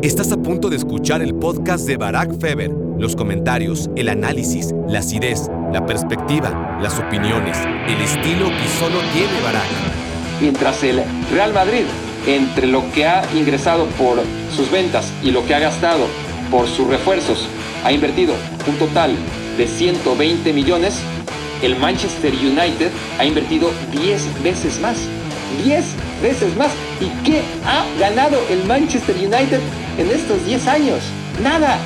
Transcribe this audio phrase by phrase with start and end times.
[0.00, 2.70] Estás a punto de escuchar el podcast de Barack Feber.
[2.70, 9.40] Los comentarios, el análisis, la acidez, la perspectiva, las opiniones, el estilo que solo tiene
[9.42, 9.66] Barack.
[10.40, 11.82] Mientras el Real Madrid,
[12.28, 14.20] entre lo que ha ingresado por
[14.54, 16.06] sus ventas y lo que ha gastado
[16.48, 17.48] por sus refuerzos,
[17.82, 18.34] ha invertido
[18.68, 19.16] un total
[19.56, 21.00] de 120 millones,
[21.60, 24.96] el Manchester United ha invertido 10 veces más.
[25.64, 25.84] 10
[26.20, 26.70] veces más.
[27.00, 29.60] ¿Y qué ha ganado el Manchester United
[29.98, 31.00] en estos 10 años?
[31.42, 31.78] Nada.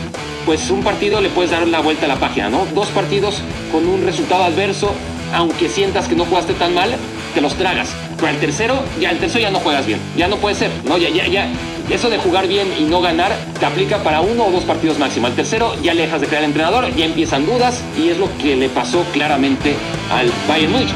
[0.47, 2.67] Pues un partido le puedes dar la vuelta a la página, ¿no?
[2.75, 3.41] Dos partidos
[3.71, 4.93] con un resultado adverso,
[5.33, 6.91] aunque sientas que no jugaste tan mal,
[7.35, 7.91] te los tragas.
[8.17, 10.01] Pero el tercero, ya el tercero ya no juegas bien.
[10.17, 10.99] Ya no puede ser, ¿no?
[10.99, 11.49] Ya, ya, ya.
[11.91, 15.27] Eso de jugar bien y no ganar te aplica para uno o dos partidos máximo.
[15.27, 18.57] Al tercero ya le dejas de crear entrenador, ya empiezan dudas y es lo que
[18.57, 19.75] le pasó claramente
[20.11, 20.91] al Bayern Munich.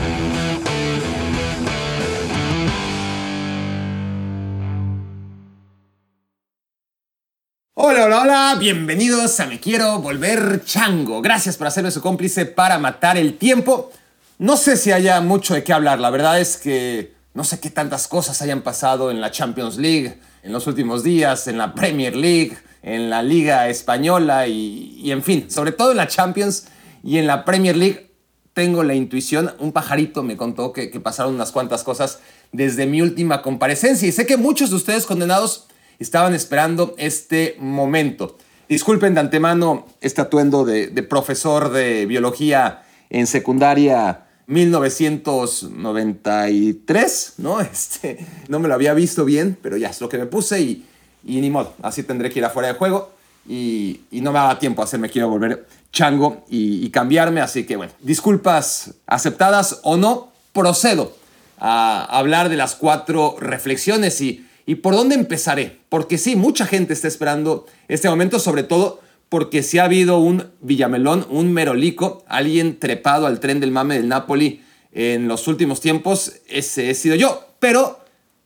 [8.28, 11.22] Hola, bienvenidos a Me Quiero Volver Chango.
[11.22, 13.92] Gracias por hacerme su cómplice para matar el tiempo.
[14.38, 17.70] No sé si haya mucho de qué hablar, la verdad es que no sé qué
[17.70, 22.16] tantas cosas hayan pasado en la Champions League en los últimos días, en la Premier
[22.16, 26.66] League, en la Liga Española y, en fin, sobre todo en la Champions
[27.04, 28.10] y en la Premier League.
[28.54, 32.18] Tengo la intuición, un pajarito me contó que, que pasaron unas cuantas cosas
[32.50, 38.36] desde mi última comparecencia y sé que muchos de ustedes condenados estaban esperando este momento.
[38.68, 47.60] Disculpen de antemano este atuendo de, profesor de biología en secundaria 1993, ¿no?
[47.72, 50.84] Este, no me lo había visto bien, pero ya es lo que me puse y,
[51.24, 53.12] y ni modo, así tendré que ir afuera de juego
[53.48, 57.76] y, no me daba tiempo a hacerme, quiero volver chango y, y cambiarme, así que
[57.76, 61.14] bueno, disculpas aceptadas o no, procedo
[61.58, 65.78] a hablar de las cuatro reflexiones y ¿Y por dónde empezaré?
[65.88, 70.50] Porque sí, mucha gente está esperando este momento, sobre todo porque si ha habido un
[70.60, 74.62] Villamelón, un Merolico, alguien trepado al tren del mame del Napoli
[74.92, 77.48] en los últimos tiempos, ese he sido yo.
[77.58, 78.00] Pero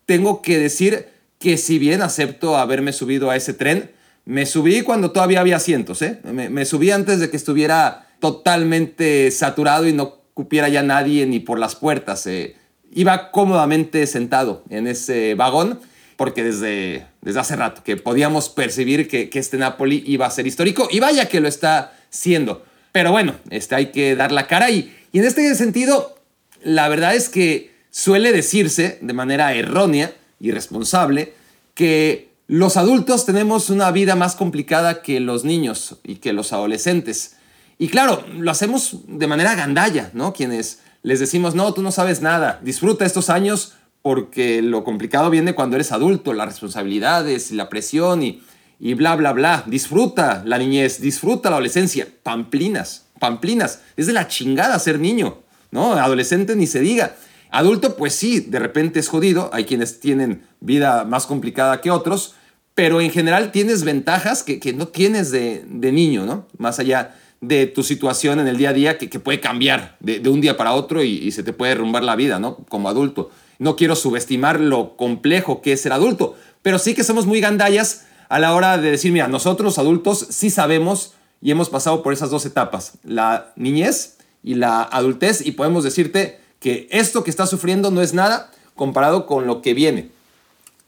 [0.07, 3.91] tengo que decir que si bien acepto haberme subido a ese tren,
[4.25, 6.21] me subí cuando todavía había asientos, ¿eh?
[6.25, 11.59] me, subí antes de que estuviera totalmente saturado y no cupiera ya nadie ni por
[11.59, 12.27] las puertas.
[12.27, 12.57] Eh.
[12.93, 15.81] Iba cómodamente sentado en ese vagón
[16.21, 20.87] porque desde, desde hace rato que podíamos percibir que, este Napoli iba a ser histórico
[20.91, 22.63] y vaya que lo está siendo.
[22.93, 26.15] Pero bueno, este, hay que dar la cara y, y en este sentido,
[26.63, 31.33] la verdad es que suele decirse de manera errónea y responsable
[31.73, 37.37] que los adultos tenemos una vida más complicada que los niños y que los adolescentes.
[37.79, 40.35] Y claro, lo hacemos de manera gandalla, ¿no?
[40.35, 45.55] Quienes les decimos, no, tú no sabes nada, disfruta estos años porque lo complicado viene
[45.55, 48.43] cuando eres adulto, las responsabilidades la presión y,
[48.79, 49.65] y bla, bla, bla.
[49.67, 52.09] Disfruta la niñez, disfruta la adolescencia.
[52.23, 53.83] Pamplinas, pamplinas.
[53.97, 55.39] Es de la chingada ser niño,
[55.71, 55.93] ¿no?
[55.93, 57.15] Adolescente ni se diga.
[57.51, 59.51] Adulto, pues sí, de repente es jodido.
[59.53, 62.35] Hay quienes tienen vida más complicada que otros,
[62.75, 66.47] pero en general tienes ventajas que, no tienes de, niño, ¿no?
[66.57, 70.41] Más allá de tu situación en el día a día que, puede cambiar de, un
[70.41, 72.57] día para otro y, y se te puede derrumbar la vida, ¿no?
[72.69, 73.31] Como adulto.
[73.61, 78.07] No quiero subestimar lo complejo que es ser adulto, pero sí que somos muy gandallas
[78.31, 81.13] a la hora de decir, mira, nosotros adultos sí sabemos
[81.43, 86.41] y hemos pasado por esas dos etapas, la niñez y la adultez, y podemos decirte
[86.59, 90.11] que esto que estás sufriendo no es nada comparado con lo que viene.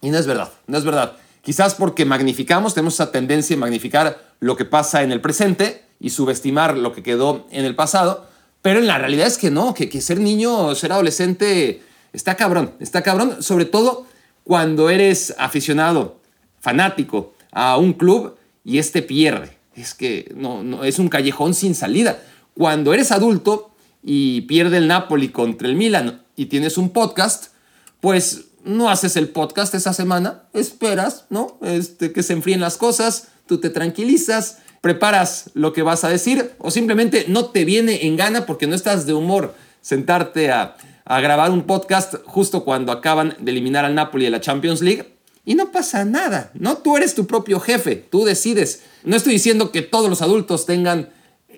[0.00, 1.18] Y no es verdad, no es verdad.
[1.42, 6.08] Quizás porque magnificamos, tenemos esa tendencia a magnificar lo que pasa en el presente y
[6.08, 8.26] subestimar lo que quedó en el pasado,
[8.62, 12.74] pero en la realidad es que no, que, que ser niño, ser adolescente Está cabrón,
[12.80, 14.06] está cabrón, sobre todo
[14.44, 16.20] cuando eres aficionado,
[16.60, 19.56] fanático a un club y este pierde.
[19.74, 22.22] Es que no, no, es un callejón sin salida.
[22.54, 23.70] Cuando eres adulto
[24.02, 27.52] y pierde el Napoli contra el Milan y tienes un podcast,
[28.00, 31.58] pues no haces el podcast esa semana, esperas, ¿no?
[31.62, 36.52] Este, que se enfríen las cosas, tú te tranquilizas, preparas lo que vas a decir
[36.58, 41.20] o simplemente no te viene en gana porque no estás de humor sentarte a a
[41.20, 45.12] grabar un podcast justo cuando acaban de eliminar al Napoli de la Champions League.
[45.44, 46.78] Y no pasa nada, ¿no?
[46.78, 48.84] Tú eres tu propio jefe, tú decides.
[49.02, 51.10] No estoy diciendo que todos los adultos tengan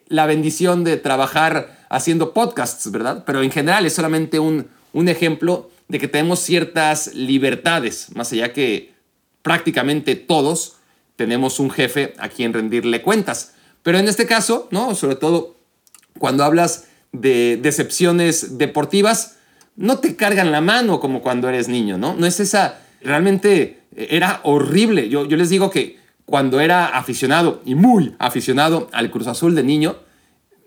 [0.08, 3.25] la bendición de trabajar haciendo podcasts, ¿verdad?
[3.26, 8.52] Pero en general es solamente un, un ejemplo de que tenemos ciertas libertades, más allá
[8.52, 8.94] que
[9.43, 10.76] prácticamente todos
[11.17, 13.52] tenemos un jefe a quien rendirle cuentas.
[13.82, 14.94] Pero en este caso, ¿no?
[14.94, 15.56] Sobre todo
[16.19, 19.37] cuando hablas de decepciones deportivas,
[19.76, 22.14] no te cargan la mano como cuando eres niño, ¿no?
[22.14, 25.08] No es esa, realmente era horrible.
[25.08, 29.62] Yo, yo les digo que cuando era aficionado y muy aficionado al Cruz Azul de
[29.62, 29.96] niño,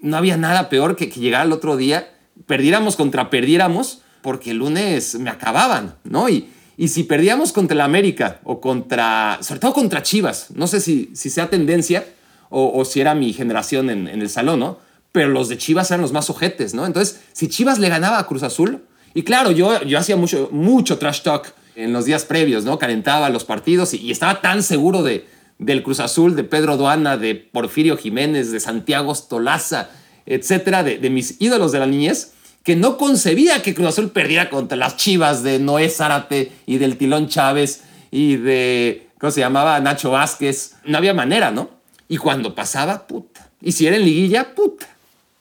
[0.02, 2.14] no había nada peor que que llegara el otro día,
[2.46, 6.30] perdiéramos contra perdiéramos, porque el lunes me acababan, ¿no?
[6.30, 10.80] Y, y si perdíamos contra el América o contra, sobre todo contra Chivas, no sé
[10.80, 12.06] si, si sea tendencia
[12.50, 14.87] o, o si era mi generación en, en el salón, ¿no?
[15.12, 16.86] Pero los de Chivas eran los más ojetes, ¿no?
[16.86, 18.83] Entonces, si Chivas le ganaba a Cruz Azul,
[19.13, 22.77] y claro, yo, yo hacía mucho, mucho trash talk en los días previos, ¿no?
[22.77, 25.25] Calentaba los partidos y, estaba tan seguro de,
[25.59, 29.89] del Cruz Azul, de Pedro Duana, de Porfirio Jiménez, de Santiago Stolaza,
[30.25, 32.33] etcétera, de, de mis ídolos de la niñez,
[32.63, 36.98] que no concebía que Cruz Azul perdiera contra las Chivas de Noé Zárate y del
[36.98, 39.80] Tilón Chávez y de, ¿cómo se llamaba?
[39.80, 40.75] Nacho Vázquez.
[40.83, 41.69] No había manera, ¿no?
[42.09, 43.50] Y cuando pasaba, puta.
[43.62, 44.88] Y si era en liguilla, puta.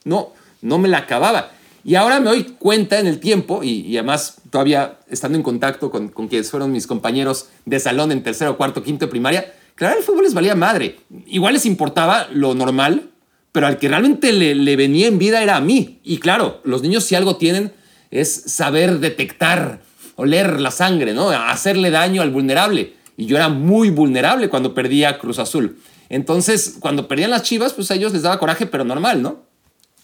[0.06, 0.32] No,
[0.62, 1.50] no me la acababa.
[1.84, 6.08] Y ahora me doy cuenta en el tiempo, y, además todavía estando en contacto con,
[6.08, 10.24] con quienes fueron mis compañeros de salón en tercero, cuarto, quinto primaria, claro, el fútbol
[10.24, 10.96] les valía madre.
[11.26, 13.10] Igual les importaba lo normal,
[13.52, 16.00] pero al que realmente le, le, venía en vida era a mí.
[16.04, 17.72] Y claro, los niños si algo tienen
[18.10, 19.80] es saber detectar,
[20.14, 21.30] oler la sangre, ¿no?
[21.30, 22.94] Hacerle daño al vulnerable.
[23.16, 25.78] Y yo era muy vulnerable cuando perdía Cruz Azul.
[26.08, 29.45] Entonces, cuando perdían las chivas, pues a ellos les daba coraje, pero normal, ¿no?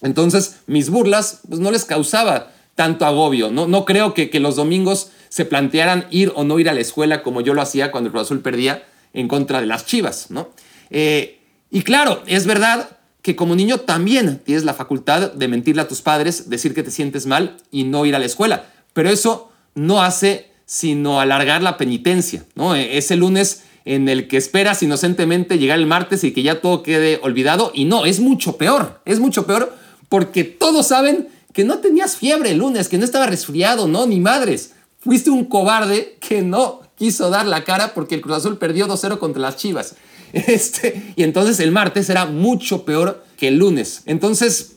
[0.03, 3.51] Entonces, mis burlas, pues no les causaba tanto agobio.
[3.51, 6.81] No, no creo que, que los domingos se plantearan ir o no ir a la
[6.81, 8.85] escuela como yo lo hacía cuando el Cruz Azul perdía
[9.15, 10.51] en contra de las chivas, ¿no?
[10.91, 11.41] Eh,
[11.71, 16.03] y claro, es verdad que como niño también tienes la facultad de mentirle a tus
[16.03, 18.67] padres, decir que te sientes mal y no ir a la escuela.
[18.93, 22.75] Pero eso no hace sino alargar la penitencia, ¿no?
[22.75, 26.83] E, ese lunes en el que esperas inocentemente llegar el martes y que ya todo
[26.83, 27.73] quede olvidado.
[27.75, 29.77] Y no, es mucho peor, es mucho peor
[30.13, 34.21] porque todos saben que no tenías fiebre el lunes, que no estaba resfriado, no, ni
[34.21, 34.75] madres.
[34.99, 39.19] Fuiste un cobarde que no quiso dar la cara porque el Cruz Azul perdió 2-0
[39.19, 39.95] contra las Chivas.
[40.35, 44.03] Este, y entonces el martes era mucho peor que el lunes.
[44.05, 44.77] Entonces,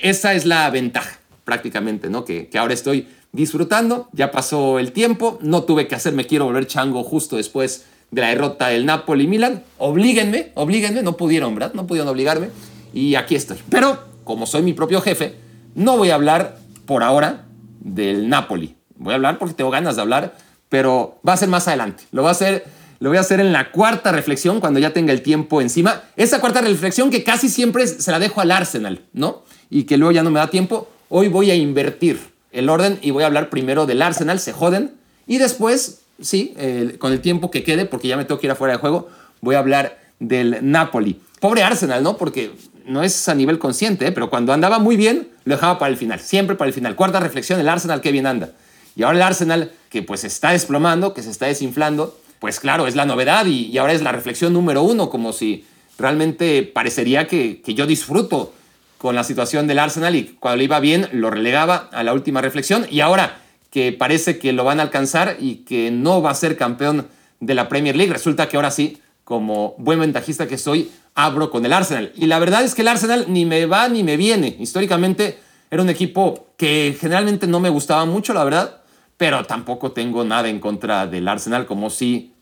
[0.00, 2.24] esa es la ventaja prácticamente, ¿no?
[2.24, 6.68] Que, que ahora estoy disfrutando, ya pasó el tiempo, no tuve que hacerme quiero volver
[6.68, 9.64] chango justo después de la derrota del Napoli-Milan.
[9.78, 11.74] Oblíguenme, oblíguenme, no pudieron, ¿verdad?
[11.74, 12.50] No pudieron obligarme
[12.94, 13.58] y aquí estoy.
[13.68, 15.36] Pero como soy mi propio jefe,
[15.76, 17.46] no voy a hablar por ahora
[17.80, 18.74] del Napoli.
[18.96, 20.36] Voy a hablar porque tengo ganas de hablar,
[20.68, 22.02] pero va a ser más adelante.
[22.10, 22.64] Lo a hacer
[22.98, 26.02] lo voy a hacer en la cuarta reflexión cuando ya tenga el tiempo encima.
[26.16, 29.44] Esa cuarta reflexión que casi siempre se la dejo al Arsenal, ¿no?
[29.70, 30.88] Y que luego ya no me da tiempo.
[31.08, 32.18] Hoy voy a invertir
[32.50, 34.94] el orden y voy a hablar primero del Arsenal, se joden.
[35.26, 36.54] Y después, sí,
[36.98, 39.08] con el tiempo que quede, porque ya me tengo que ir afuera de juego,
[39.40, 41.20] voy a hablar del Napoli.
[41.38, 42.16] Pobre Arsenal, ¿no?
[42.16, 42.50] Porque
[42.86, 44.12] no es a nivel consciente, ¿eh?
[44.12, 46.96] pero cuando andaba muy bien, lo dejaba para el final, siempre para el final.
[46.96, 48.50] Cuarta reflexión, el Arsenal, qué bien anda.
[48.94, 52.96] Y ahora el Arsenal, que pues está desplomando, que se está desinflando, pues claro, es
[52.96, 55.66] la novedad y, ahora es la reflexión número uno, como si
[55.98, 58.52] realmente parecería que, que, yo disfruto
[58.98, 62.86] con la situación del Arsenal y cuando iba bien lo relegaba a la última reflexión
[62.90, 63.38] y ahora
[63.70, 67.08] que parece que lo van a alcanzar y que no va a ser campeón
[67.40, 71.66] de la Premier League, resulta que ahora sí, como buen ventajista que soy, abro con
[71.66, 72.12] el Arsenal.
[72.14, 74.56] Y la verdad es que el Arsenal ni me va ni me viene.
[74.60, 75.40] Históricamente
[75.72, 78.82] era un equipo que generalmente no me gustaba mucho, la verdad
[79.16, 82.34] pero tampoco tengo nada en contra del Arsenal, como si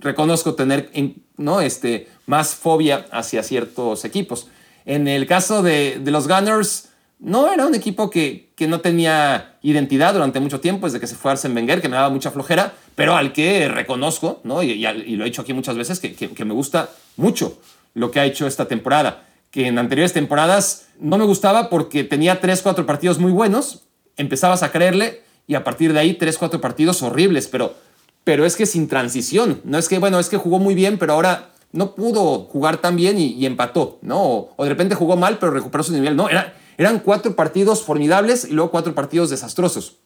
[0.00, 0.90] reconozco tener
[1.36, 1.60] ¿no?
[1.60, 4.48] este, más fobia hacia ciertos equipos.
[4.84, 6.88] En el caso de, de los Gunners,
[7.20, 11.16] no era un equipo que, que, no tenía identidad durante mucho tiempo, desde que se
[11.16, 14.62] fue Arsene Wenger, que me daba mucha flojera, pero al que reconozco, ¿no?
[14.62, 17.58] y, y, y lo he dicho aquí muchas veces, que, que, que me gusta mucho
[17.94, 19.26] lo que ha hecho esta temporada.
[19.50, 23.84] Que en anteriores temporadas no me gustaba porque tenía 3, 4 partidos muy buenos,
[24.16, 27.74] empezabas a creerle y a partir de ahí tres, cuatro partidos horribles, pero,
[28.22, 31.14] pero es que sin transición, no es que, bueno, es que jugó muy bien, pero
[31.14, 34.22] ahora no pudo jugar tan bien y, empató, ¿no?
[34.22, 37.82] O, o, de repente jugó mal, pero recuperó su nivel, no, era, eran cuatro partidos
[37.82, 39.96] formidables y luego cuatro partidos desastrosos.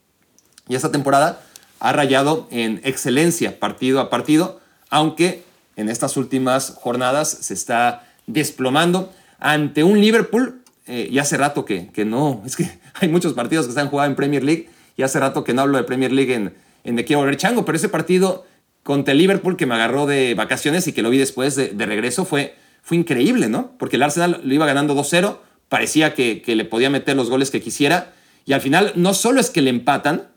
[0.68, 1.42] Y esta temporada
[1.80, 4.60] ha rayado en excelencia partido a partido,
[4.90, 5.42] aunque
[5.82, 11.88] en estas últimas jornadas se está desplomando ante un Liverpool, eh, y hace rato que,
[11.88, 15.20] que no, es que hay muchos partidos que están jugando en Premier League, y hace
[15.20, 17.88] rato que no hablo de Premier League en, en De Quiero Volver Chango, pero ese
[17.88, 18.46] partido
[18.82, 21.86] contra el Liverpool que me agarró de vacaciones y que lo vi después de, de
[21.86, 23.72] regreso fue, fue increíble, ¿no?
[23.78, 27.50] Porque el Arsenal lo iba ganando 2-0, parecía que, que, le podía meter los goles
[27.50, 28.12] que quisiera,
[28.44, 30.28] y al final no solo es que le empatan,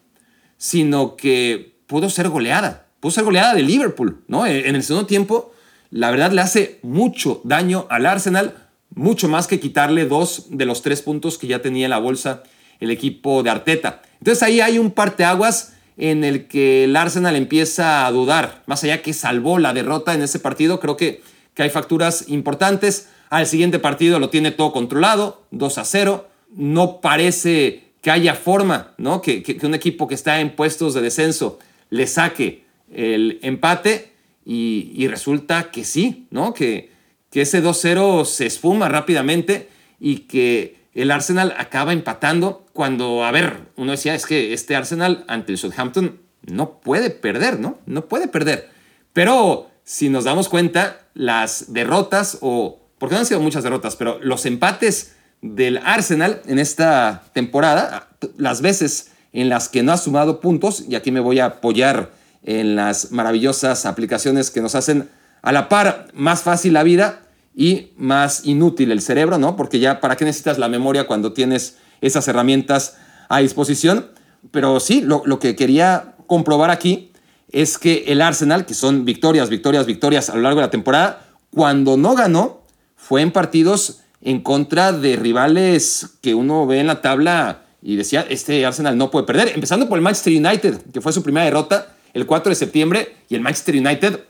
[0.58, 4.48] sino que pudo ser goleada, pudo ser goleada de Liverpool, ¿no?
[4.48, 5.54] En el segundo tiempo,
[5.92, 8.56] la verdad le hace mucho daño al Arsenal,
[8.96, 12.42] mucho más que quitarle dos de los tres puntos que ya tenía en la bolsa
[12.80, 14.02] el equipo de Arteta.
[14.18, 19.04] Entonces ahí hay un parteaguas en el que el Arsenal empieza a dudar, más allá
[19.04, 21.22] que salvó la derrota en ese partido, creo que,
[21.54, 23.10] que hay facturas importantes.
[23.30, 26.28] Al siguiente partido lo tiene todo controlado, 2 a 0.
[26.56, 29.22] No parece que haya forma, ¿no?
[29.22, 31.60] Que, que, un equipo que está en puestos de descenso
[31.92, 32.65] le saque
[32.96, 34.12] el empate
[34.46, 36.54] y, resulta que sí, ¿no?
[36.54, 36.92] Que,
[37.32, 43.60] que ese 2-0 se espuma rápidamente y que el Arsenal acaba empatando cuando, a ver,
[43.76, 47.80] uno decía, es que este Arsenal ante el Southampton no puede perder, ¿no?
[47.86, 48.70] No puede perder.
[49.14, 54.20] Pero si nos damos cuenta, las derrotas, o porque no han sido muchas derrotas, pero
[54.22, 60.40] los empates del Arsenal en esta temporada, las veces en las que no ha sumado
[60.40, 62.12] puntos, y aquí me voy a apoyar
[62.46, 65.10] en las maravillosas aplicaciones que nos hacen
[65.42, 67.24] a la par más fácil la vida
[67.56, 69.56] y más inútil el cerebro, ¿no?
[69.56, 72.98] Porque ya, ¿para qué necesitas la memoria cuando tienes esas herramientas
[73.30, 74.08] a disposición?
[74.52, 77.12] Pero sí, lo, lo que quería comprobar aquí
[77.52, 81.26] es que el Arsenal, que son victorias, victorias, victorias a lo largo de la temporada,
[81.52, 82.62] cuando no ganó,
[82.96, 88.26] fue en partidos en contra de rivales que uno ve en la tabla y decía,
[88.30, 89.52] este Arsenal no puede perder.
[89.54, 93.36] Empezando por el Manchester United, que fue su primera derrota el 4 de septiembre, y
[93.36, 94.22] el Manchester United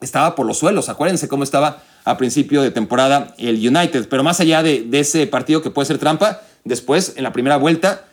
[0.00, 0.90] estaba por los suelos.
[0.90, 4.08] Acuérdense cómo estaba a principio de temporada el United.
[4.10, 8.04] Pero más allá de, ese partido que puede ser trampa, después, en la primera vuelta,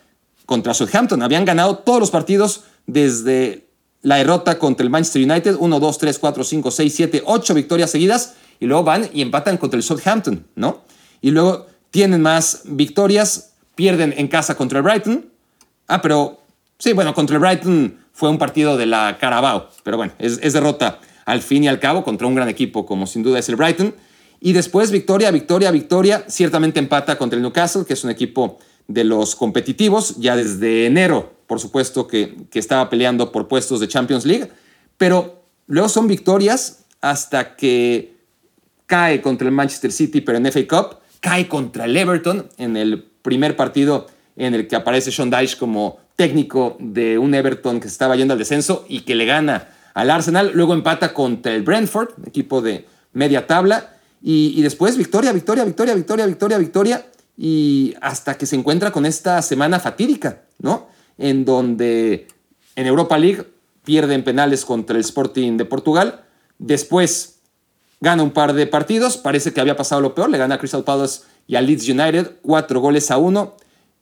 [0.45, 3.67] contra Southampton, habían ganado todos los partidos desde
[4.01, 7.91] la derrota contra el Manchester United, 1, 2, 3, 4, 5, 6, 7, 8 victorias
[7.91, 10.83] seguidas, y luego van y empatan contra el Southampton, ¿no?
[11.19, 15.29] Y luego tienen más victorias, pierden en casa contra el Brighton.
[15.87, 16.39] Ah, pero
[16.79, 20.99] sí, bueno, contra el Brighton fue un partido de la Carabao, pero bueno, es, derrota
[21.25, 23.95] al fin y al cabo contra un gran equipo como sin duda es el Brighton.
[24.39, 29.03] Y después victoria, victoria, victoria, ciertamente empata contra el Newcastle, que es un equipo de
[29.03, 34.49] los competitivos, ya desde enero por supuesto que, estaba peleando por puestos de Champions League,
[34.97, 38.15] pero luego son victorias hasta que
[38.85, 43.03] cae contra el Manchester City, pero en FA Cup, cae contra el Everton en el
[43.21, 44.07] primer partido
[44.47, 48.39] en el que aparece Sean Dyche como técnico de un Everton que estaba yendo al
[48.39, 53.45] descenso y que le gana al Arsenal, luego empata contra el Brentford, equipo de media
[53.45, 57.05] tabla, y, después victoria, victoria, victoria, victoria, victoria, victoria,
[57.37, 60.87] y hasta que se encuentra con esta semana fatídica, ¿no?
[61.17, 62.27] en donde
[62.75, 63.45] en Europa League
[63.83, 66.23] pierden penales contra el Sporting de Portugal.
[66.57, 67.39] Después
[67.99, 70.83] gana un par de partidos, parece que había pasado lo peor, le gana a Crystal
[70.83, 73.55] Palace y a Leeds United, cuatro goles a uno,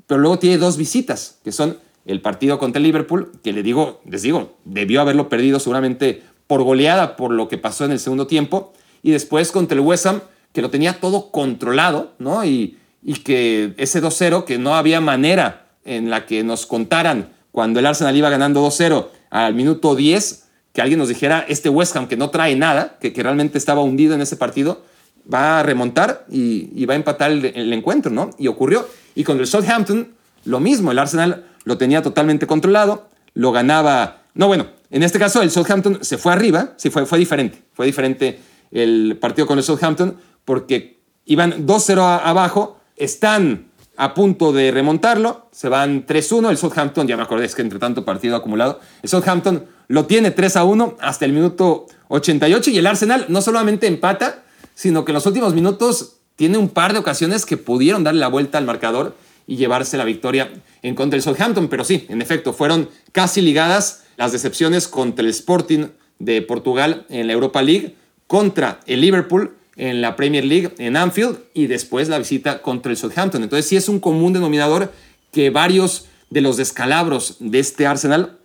[0.09, 4.01] pero luego tiene dos visitas, que son el partido contra el Liverpool, que le digo,
[4.09, 8.25] les digo, debió haberlo perdido seguramente por goleada por lo que pasó en el segundo
[8.25, 8.73] tiempo,
[9.03, 12.43] y después contra el West Ham, que lo tenía todo controlado, ¿no?
[12.43, 17.79] Y, y que ese 2-0, que no había manera en la que nos contaran cuando
[17.79, 22.07] el Arsenal iba ganando 2-0 al minuto 10, que alguien nos dijera, este West Ham
[22.07, 24.81] que no trae nada, que, que realmente estaba hundido en ese partido,
[25.31, 28.31] va a remontar y, va a empatar el, encuentro, ¿no?
[28.37, 28.87] Y ocurrió.
[29.15, 30.13] Y con el Southampton,
[30.45, 35.41] lo mismo, el Arsenal lo tenía totalmente controlado, lo ganaba, no, bueno, en este caso
[35.41, 38.39] el Southampton se fue arriba, sí, fue, diferente, fue diferente
[38.71, 45.67] el partido con el Southampton, porque iban 2-0 abajo, están a punto de remontarlo, se
[45.69, 49.65] van 3-1, el Southampton, ya me acordé, es que entre tanto partido acumulado, el Southampton
[49.87, 54.43] lo tiene 3-1 hasta el minuto 88 y el Arsenal no solamente empata,
[54.79, 58.29] sino que en los últimos minutos tiene un par de ocasiones que pudieron darle la
[58.29, 59.13] vuelta al marcador
[59.45, 64.05] y llevarse la victoria en contra del Southampton, pero sí, en efecto, fueron casi ligadas
[64.15, 65.87] las decepciones contra el Sporting
[66.19, 71.39] de Portugal en la Europa League, contra el Liverpool en la Premier League en Anfield
[71.53, 73.43] y después la visita contra el Southampton.
[73.43, 74.93] Entonces sí es un común denominador
[75.33, 78.37] que varios de los descalabros de este Arsenal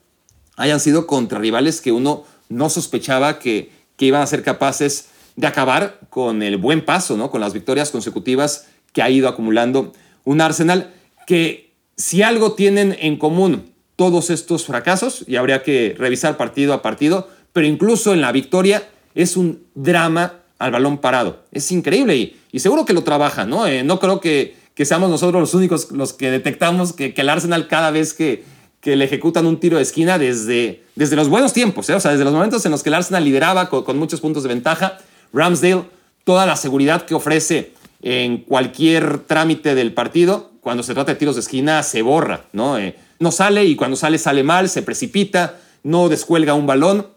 [0.56, 5.46] hayan sido contra rivales que uno no sospechaba que, que iban a ser capaces de
[5.46, 7.30] acabar con el buen paso, ¿no?
[7.30, 9.92] con las victorias consecutivas que ha ido acumulando
[10.24, 10.92] un Arsenal
[11.26, 16.82] que si algo tienen en común todos estos fracasos, y habría que revisar partido a
[16.82, 21.44] partido, pero incluso en la victoria es un drama al balón parado.
[21.52, 23.66] Es increíble y, seguro que lo trabaja, ¿no?
[23.66, 27.68] Eh, no creo que, que, seamos nosotros los únicos los que detectamos que, el Arsenal
[27.68, 28.44] cada vez que,
[28.80, 31.94] que, le ejecutan un tiro de esquina desde, desde los buenos tiempos, ¿eh?
[31.94, 34.48] o sea, desde los momentos en los que el Arsenal lideraba con, muchos puntos de
[34.48, 34.98] ventaja,
[35.34, 35.84] Ramsdale,
[36.24, 37.72] toda la seguridad que ofrece
[38.02, 42.78] en cualquier trámite del partido, cuando se trata de tiros de esquina, se borra, ¿no?
[42.78, 47.08] Eh, no sale y cuando sale sale mal, se precipita, no descuelga un balón,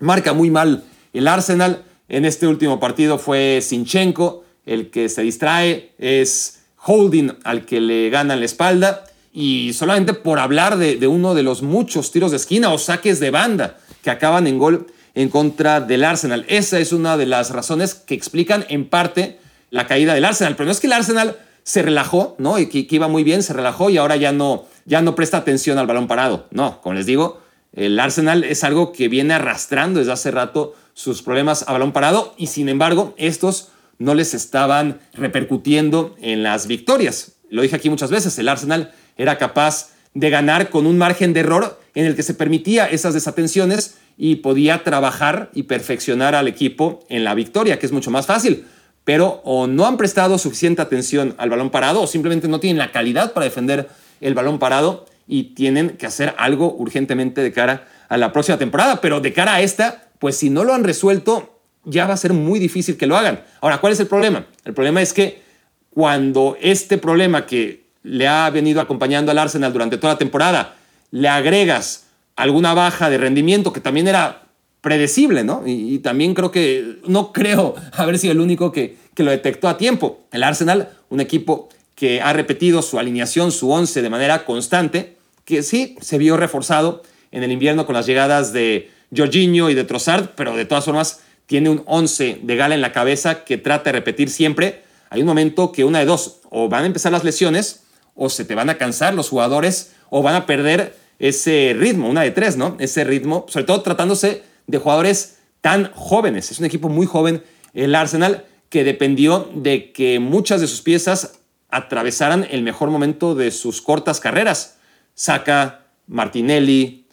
[0.00, 1.84] marca muy mal el Arsenal.
[2.08, 8.10] En este último partido fue Sinchenko el que se distrae, es Holding al que le
[8.10, 12.72] gana la espalda y solamente por hablar de, uno de los muchos tiros de esquina
[12.72, 16.44] o saques de banda que acaban en gol en contra del Arsenal.
[16.48, 19.38] Esa es una de las razones que explican en parte
[19.70, 20.56] la caída del Arsenal.
[20.56, 22.58] Pero no es que el Arsenal se relajó, ¿no?
[22.58, 25.78] Y que, iba muy bien, se relajó y ahora ya no, ya no presta atención
[25.78, 26.46] al balón parado.
[26.50, 27.40] No, como les digo,
[27.72, 32.34] el Arsenal es algo que viene arrastrando desde hace rato sus problemas a balón parado
[32.36, 37.32] y sin embargo estos no les estaban repercutiendo en las victorias.
[37.50, 41.40] Lo dije aquí muchas veces, el Arsenal era capaz de ganar con un margen de
[41.40, 47.04] error en el que se permitía esas desatenciones y podía trabajar y perfeccionar al equipo
[47.08, 48.66] en la victoria, que es mucho más fácil.
[49.04, 52.92] Pero o no han prestado suficiente atención al balón parado o simplemente no tienen la
[52.92, 53.88] calidad para defender
[54.20, 59.00] el balón parado y tienen que hacer algo urgentemente de cara a la próxima temporada.
[59.00, 62.32] Pero de cara a esta, pues si no lo han resuelto, ya va a ser
[62.32, 63.42] muy difícil que lo hagan.
[63.60, 64.46] Ahora, ¿cuál es el problema?
[64.64, 65.42] El problema es que
[65.90, 70.76] cuando este problema que le ha venido acompañando al Arsenal durante toda la temporada,
[71.10, 72.03] le agregas
[72.36, 74.42] alguna baja de rendimiento que también era
[74.80, 75.62] predecible, ¿no?
[75.66, 79.78] Y, también creo que, no creo haber sido el único que, que lo detectó a
[79.78, 80.26] tiempo.
[80.30, 85.62] El Arsenal, un equipo que ha repetido su alineación, su once de manera constante, que
[85.62, 90.30] sí se vio reforzado en el invierno con las llegadas de Jorginho y de Trossard,
[90.36, 93.92] pero de todas formas tiene un once de gala en la cabeza que trata de
[93.92, 94.82] repetir siempre.
[95.10, 98.44] Hay un momento que una de dos, o van a empezar las lesiones, o se
[98.44, 102.56] te van a cansar los jugadores, o van a perder ese ritmo, una de tres,
[102.56, 102.76] ¿no?
[102.78, 106.50] Ese ritmo, sobre todo tratándose de jugadores tan jóvenes.
[106.50, 107.42] Es un equipo muy joven,
[107.72, 111.38] el Arsenal, que dependió de que muchas de sus piezas
[111.70, 114.78] atravesaran el mejor momento de sus cortas carreras.
[115.14, 117.06] Saca, Martinelli,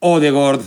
[0.00, 0.60] Odegaard,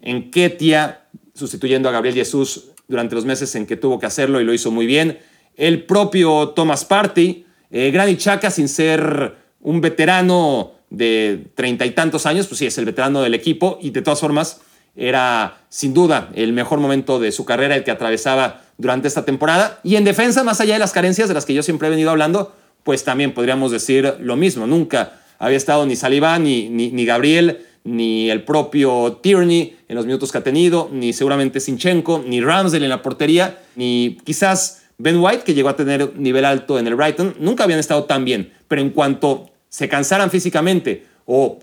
[0.00, 4.54] Enketia, sustituyendo a Gabriel Jesús durante los meses en que tuvo que hacerlo y lo
[4.54, 5.18] hizo muy bien.
[5.56, 12.26] El propio Thomas Party, eh, Granit Xhaka sin ser un veterano de treinta y tantos
[12.26, 14.60] años, pues sí, es el veterano del equipo y de todas formas
[14.96, 19.78] era sin duda el mejor momento de su carrera el que atravesaba durante esta temporada.
[19.82, 22.10] Y en defensa, más allá de las carencias de las que yo siempre he venido
[22.10, 24.66] hablando, pues también podríamos decir lo mismo.
[24.66, 30.32] Nunca había estado ni Saliba, ni, ni, Gabriel, ni el propio Tierney en los minutos
[30.32, 35.42] que ha tenido, ni seguramente Sinchenko, ni Ramsdale en la portería, ni quizás Ben White,
[35.44, 37.34] que llegó a tener nivel alto en el Brighton.
[37.38, 41.58] Nunca habían estado tan bien, pero en cuanto se cansaran físicamente o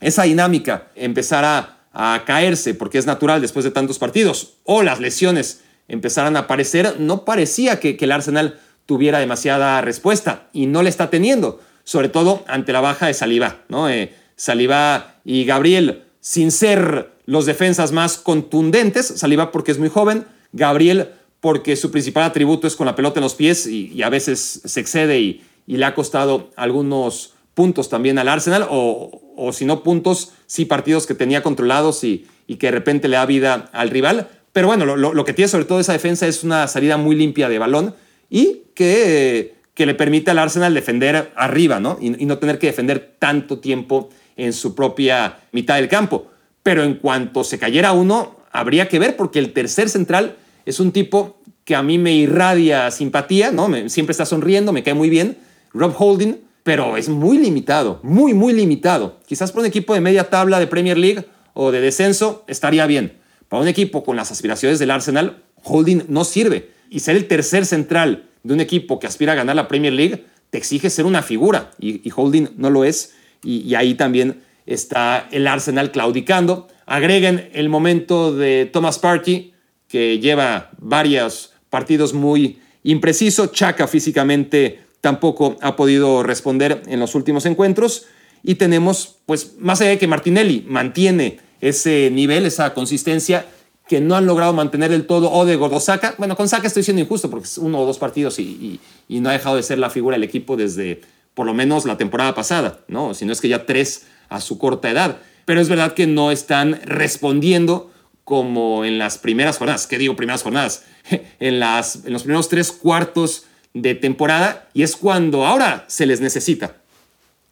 [0.00, 5.62] esa dinámica empezara a caerse, porque es natural después de tantos partidos, o las lesiones
[5.88, 11.08] empezaran a aparecer, no parecía que, el Arsenal tuviera demasiada respuesta y no le está
[11.08, 13.62] teniendo, sobre todo ante la baja de Saliba.
[13.68, 13.88] ¿no?
[13.88, 20.26] Eh, Saliba y Gabriel, sin ser los defensas más contundentes, Saliba porque es muy joven,
[20.52, 24.62] Gabriel porque su principal atributo es con la pelota en los pies y, a veces
[24.64, 30.32] se excede y, le ha costado algunos puntos también al Arsenal, o, si no puntos,
[30.46, 34.28] sí partidos que tenía controlados y, que de repente le da vida al rival.
[34.52, 37.48] Pero bueno, lo, lo, que tiene sobre todo esa defensa es una salida muy limpia
[37.48, 37.94] de balón
[38.30, 41.98] y que, que le permite al Arsenal defender arriba, ¿no?
[42.00, 46.30] Y, no tener que defender tanto tiempo en su propia mitad del campo.
[46.62, 50.92] Pero en cuanto se cayera uno, habría que ver, porque el tercer central es un
[50.92, 53.68] tipo que a mí me irradia simpatía, ¿no?
[53.88, 55.38] siempre está sonriendo, me cae muy bien,
[55.72, 59.20] Rob Holding, pero es muy limitado, muy, muy limitado.
[59.26, 63.18] Quizás para un equipo de media tabla de Premier League o de descenso estaría bien.
[63.48, 67.66] Para un equipo con las aspiraciones del Arsenal, Holding no sirve y ser el tercer
[67.66, 71.22] central de un equipo que aspira a ganar la Premier League te exige ser una
[71.22, 76.68] figura y, Holding no lo es y, ahí también está el Arsenal claudicando.
[76.86, 79.52] Agreguen el momento de Thomas Partey
[79.88, 83.48] que lleva varios partidos muy impreciso.
[83.48, 88.06] Chaka físicamente tampoco ha podido responder en los últimos encuentros.
[88.42, 93.44] Y tenemos, pues, más allá de que Martinelli mantiene ese nivel, esa consistencia,
[93.86, 96.14] que no han logrado mantener el todo o de Gordosaka.
[96.16, 99.32] Bueno, con Saka estoy siendo injusto porque es uno o dos partidos y, no ha
[99.32, 101.02] dejado de ser la figura del equipo desde
[101.34, 103.12] por lo menos la temporada pasada, ¿no?
[103.12, 105.18] Si no es que ya tres a su corta edad.
[105.44, 107.90] Pero es verdad que no están respondiendo
[108.24, 109.86] como en las primeras jornadas.
[109.86, 110.84] ¿Qué digo primeras jornadas?
[111.40, 116.20] en, las, en los primeros tres cuartos de temporada y es cuando ahora se les
[116.20, 116.76] necesita.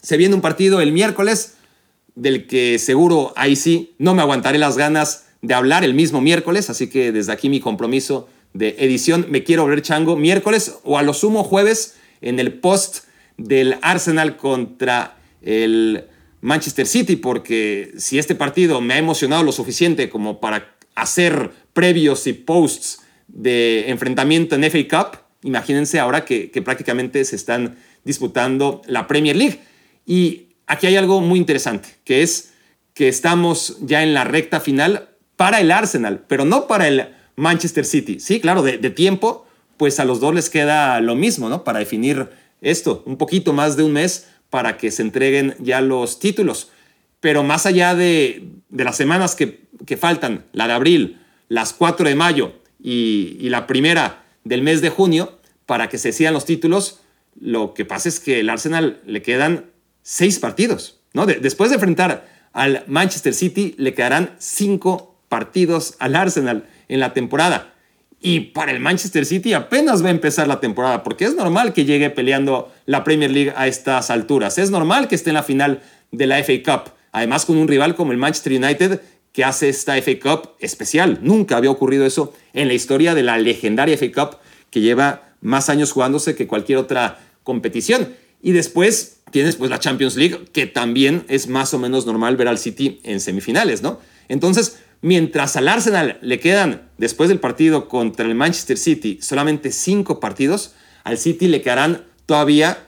[0.00, 1.54] Se viene un partido el miércoles
[2.14, 6.70] del que seguro ahí sí no me aguantaré las ganas de hablar el mismo miércoles,
[6.70, 11.02] así que desde aquí mi compromiso de edición, me quiero ver chango miércoles o a
[11.02, 13.04] lo sumo jueves en el post
[13.36, 16.04] del Arsenal contra el
[16.40, 22.26] Manchester City, porque si este partido me ha emocionado lo suficiente como para hacer previos
[22.26, 29.06] y posts de enfrentamiento en FA Cup, imagínense ahora que, prácticamente se están disputando la
[29.06, 29.60] Premier League.
[30.06, 32.52] Y aquí hay algo muy interesante, que es
[32.94, 37.84] que estamos ya en la recta final para el Arsenal, pero no para el Manchester
[37.84, 38.20] City.
[38.20, 41.64] Sí, claro, de, tiempo, pues a los dos les queda lo mismo, ¿no?
[41.64, 42.28] Para definir
[42.60, 46.70] esto, un poquito más de un mes para que se entreguen ya los títulos.
[47.20, 52.52] Pero más allá de, las semanas que, faltan, la de abril, las 4 de mayo
[52.82, 57.00] y, la primera del mes de junio, para que se decidan los títulos,
[57.40, 59.66] lo que pasa es que el Arsenal le quedan
[60.02, 61.00] seis partidos.
[61.12, 61.26] ¿no?
[61.26, 67.14] De, después de enfrentar al Manchester City, le quedarán cinco partidos al Arsenal en la
[67.14, 67.72] temporada.
[68.20, 71.84] Y para el Manchester City apenas va a empezar la temporada, porque es normal que
[71.84, 74.58] llegue peleando la Premier League a estas alturas.
[74.58, 76.92] Es normal que esté en la final de la FA Cup.
[77.10, 79.00] Además, con un rival como el Manchester United,
[79.32, 81.20] que hace esta FA Cup especial.
[81.22, 84.38] Nunca había ocurrido eso en la historia de la legendaria FA Cup,
[84.70, 88.14] que lleva más años jugándose que cualquier otra competición.
[88.42, 92.48] Y después tienes pues la Champions League, que también es más o menos normal ver
[92.48, 94.00] al City en semifinales, ¿no?
[94.28, 100.20] Entonces, Mientras al Arsenal le quedan, después del partido contra el Manchester City, solamente cinco
[100.20, 102.86] partidos, al City le quedarán todavía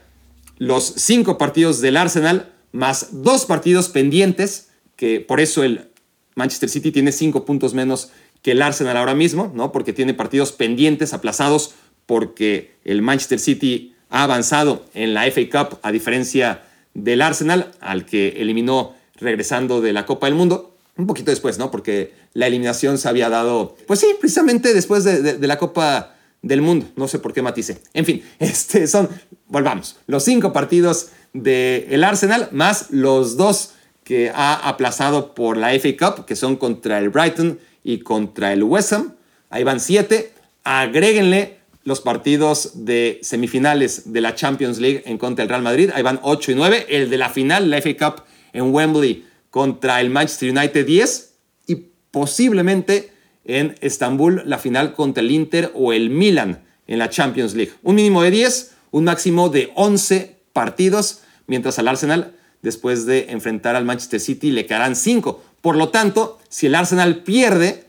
[0.57, 5.89] los cinco partidos del Arsenal, más dos partidos pendientes, que por eso el
[6.35, 9.71] Manchester City tiene cinco puntos menos que el Arsenal ahora mismo, ¿no?
[9.71, 11.73] Porque tiene partidos pendientes, aplazados,
[12.05, 18.05] porque el Manchester City ha avanzado en la FA Cup, a diferencia del Arsenal, al
[18.05, 21.71] que eliminó regresando de la Copa del Mundo un poquito después, ¿no?
[21.71, 26.87] Porque la eliminación se había dado, pues sí, precisamente después de, la Copa del Mundo.
[26.95, 27.81] No sé por qué matice.
[27.93, 29.09] En fin, este son,
[29.47, 33.71] volvamos, los cinco partidos del Arsenal más los dos
[34.05, 38.63] que ha aplazado por la FA Cup, que son contra el Brighton y contra el
[38.63, 39.15] West Ham.
[39.49, 40.31] Ahí van siete.
[40.63, 45.89] Agréguenle los partidos de semifinales de la Champions League en contra del Real Madrid.
[45.93, 46.85] Ahí van ocho y nueve.
[46.87, 51.33] El de la final, la FA Cup en Wembley contra el Manchester United 10
[51.67, 51.75] y
[52.11, 53.11] posiblemente
[53.43, 57.73] en Estambul la final contra el Inter o el Milan en la Champions League.
[57.81, 63.75] Un mínimo de 10, un máximo de 11 partidos, mientras al Arsenal, después de enfrentar
[63.75, 65.41] al Manchester City, le quedarán 5.
[65.61, 67.85] Por lo tanto, si el Arsenal pierde,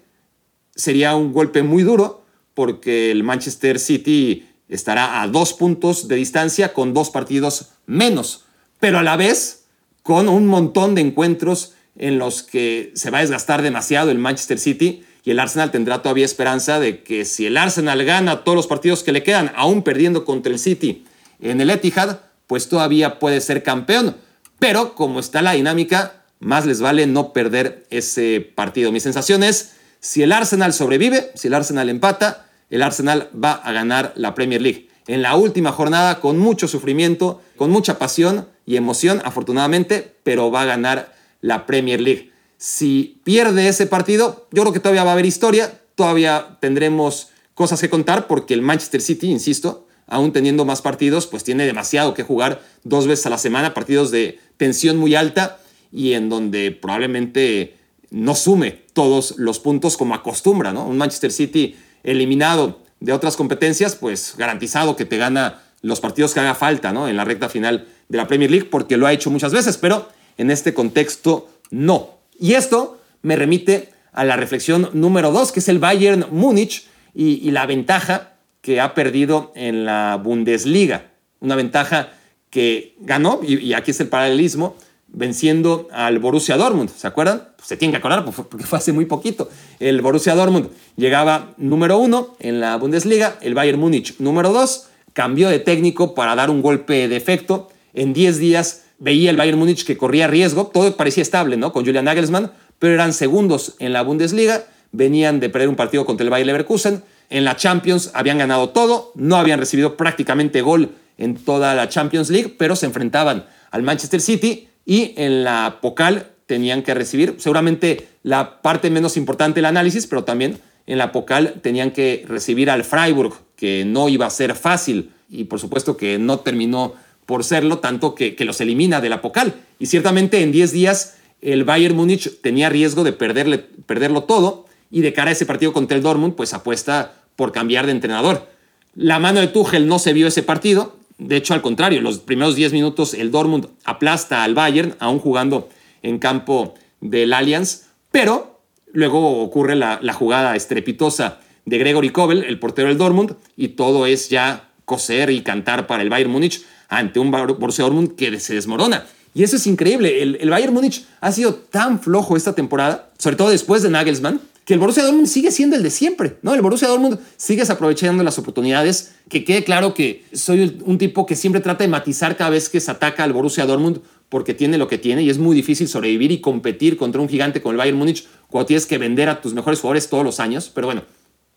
[0.75, 6.75] sería un golpe muy duro porque el Manchester City estará a dos puntos de distancia
[6.75, 8.45] con dos partidos menos.
[8.79, 9.65] Pero a la vez,
[10.03, 14.59] con un montón de encuentros en los que se va a desgastar demasiado el Manchester
[14.59, 18.67] City y el Arsenal tendrá todavía esperanza de que si el Arsenal gana todos los
[18.67, 21.05] partidos que le quedan, aún perdiendo contra el City
[21.41, 24.17] en el Etihad, pues todavía puede ser campeón.
[24.59, 28.93] Pero como está la dinámica, más les vale no perder ese partido.
[28.93, 33.73] Mi sensación es, si el Arsenal sobrevive, si el Arsenal empata, el Arsenal va a
[33.73, 34.89] ganar la Premier League.
[35.07, 40.63] En la última jornada, con mucho sufrimiento, con mucha pasión, y emoción, afortunadamente, pero va
[40.63, 42.33] a ganar la Premier League.
[42.59, 47.81] Si pierde ese partido, yo creo que todavía va a haber historia, todavía tendremos cosas
[47.81, 52.23] que contar porque el Manchester City, insisto, aún teniendo más partidos, pues tiene demasiado que
[52.23, 55.59] jugar dos veces a la semana, partidos de tensión muy alta
[55.93, 57.77] y en donde probablemente
[58.11, 60.87] no sume todos los puntos como acostumbra, ¿no?
[60.87, 66.41] Un Manchester City eliminado de otras competencias, pues garantizado que te gana los partidos que
[66.41, 67.09] haga falta, ¿no?
[67.09, 70.09] En la recta final de la Premier League porque lo ha hecho muchas veces, pero
[70.39, 72.19] en este contexto no.
[72.39, 77.51] Y esto me remite a la reflexión número dos, que es el Bayern Múnich y,
[77.51, 78.33] la ventaja
[78.67, 81.13] que ha perdido en la Bundesliga.
[81.39, 82.09] Una ventaja
[82.51, 84.75] que ganó, y, aquí es el paralelismo,
[85.07, 86.91] venciendo al Borussia Dortmund.
[86.91, 87.45] ¿Se acuerdan?
[87.55, 89.49] Pues se tienen que acordar porque fue hace muy poquito.
[89.79, 95.49] El Borussia Dortmund llegaba número uno en la Bundesliga, el Bayern Múnich número dos, cambió
[95.49, 99.85] de técnico para dar un golpe de efecto en 10 días veía el Bayern Múnich
[99.85, 101.73] que corría riesgo, todo parecía estable, ¿no?
[101.73, 102.51] Con Julian Nagelsmann,
[102.81, 107.05] pero eran segundos en la Bundesliga, venían de perder un partido contra el Bayern Leverkusen,
[107.31, 112.31] en la Champions habían ganado todo, no habían recibido prácticamente gol en toda la Champions
[112.31, 118.09] League, pero se enfrentaban al Manchester City y en la Pokal tenían que recibir seguramente
[118.23, 122.85] la parte menos importante del análisis, pero también en la Pokal tenían que recibir al
[122.85, 126.95] Freiburg, que no iba a ser fácil y por supuesto que no terminó
[127.27, 129.55] por serlo, tanto que, los elimina de la Pocal.
[129.81, 135.01] Y ciertamente en 10 días el Bayern Múnich tenía riesgo de perderle, perderlo todo y
[135.01, 138.49] de cara a ese partido contra el Dortmund, pues apuesta por cambiar de entrenador.
[138.95, 142.57] La mano de Tuchel no se vio ese partido, de hecho al contrario, los primeros
[142.57, 145.69] 10 minutos el Dortmund aplasta al Bayern, aún jugando
[146.03, 148.61] en campo del Allianz, pero
[148.93, 154.29] luego ocurre la, jugada estrepitosa de Gregory Kobel, el portero del Dortmund, y todo es
[154.29, 159.07] ya coser y cantar para el Bayern Múnich ante un Borussia Dortmund que se desmorona.
[159.35, 160.23] Y eso es increíble.
[160.23, 164.75] El, Bayern Múnich ha sido tan flojo esta temporada, sobre todo después de Nagelsmann, que
[164.75, 166.53] el Borussia Dortmund sigue siendo el de siempre, ¿no?
[166.53, 171.37] El Borussia Dortmund sigue aprovechando las oportunidades, que quede claro que soy un tipo que
[171.37, 174.89] siempre trata de matizar cada vez que se ataca al Borussia Dortmund porque tiene lo
[174.89, 177.97] que tiene y es muy difícil sobrevivir y competir contra un gigante como el Bayern
[177.97, 181.05] Múnich cuando tienes que vender a tus mejores jugadores todos los años, pero bueno,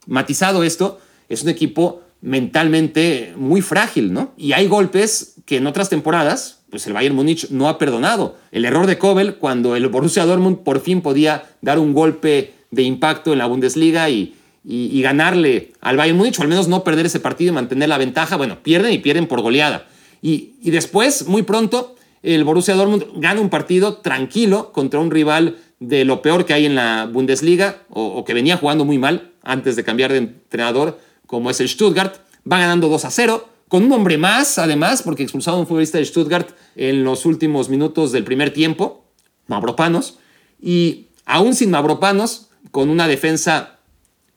[0.06, 4.34] matizado esto, es un equipo mentalmente muy frágil, ¿no?
[4.38, 8.38] Y hay golpes que en otras temporadas, pues el Bayern Múnich no ha perdonado.
[8.52, 12.84] El error de Kobel cuando el Borussia Dortmund por fin podía dar un golpe de
[12.84, 17.06] impacto en la Bundesliga y, y, ganarle al Bayern Múnich, o al menos no perder
[17.06, 18.36] ese partido y mantener la ventaja.
[18.38, 19.88] Bueno, pierden y pierden por goleada.
[20.22, 25.58] Y, y después, muy pronto, el Borussia Dortmund gana un partido tranquilo contra un rival
[25.80, 29.76] de lo peor que hay en la Bundesliga, o, que venía jugando muy mal antes
[29.76, 32.16] de cambiar de entrenador, como es el Stuttgart.
[32.50, 35.98] Va ganando 2 a 0 con un hombre más, además, porque expulsado a un futbolista
[35.98, 39.06] de Stuttgart en los últimos minutos del primer tiempo,
[39.48, 40.18] Mavropanos,
[40.62, 43.80] y aún sin Mavropanos, con una defensa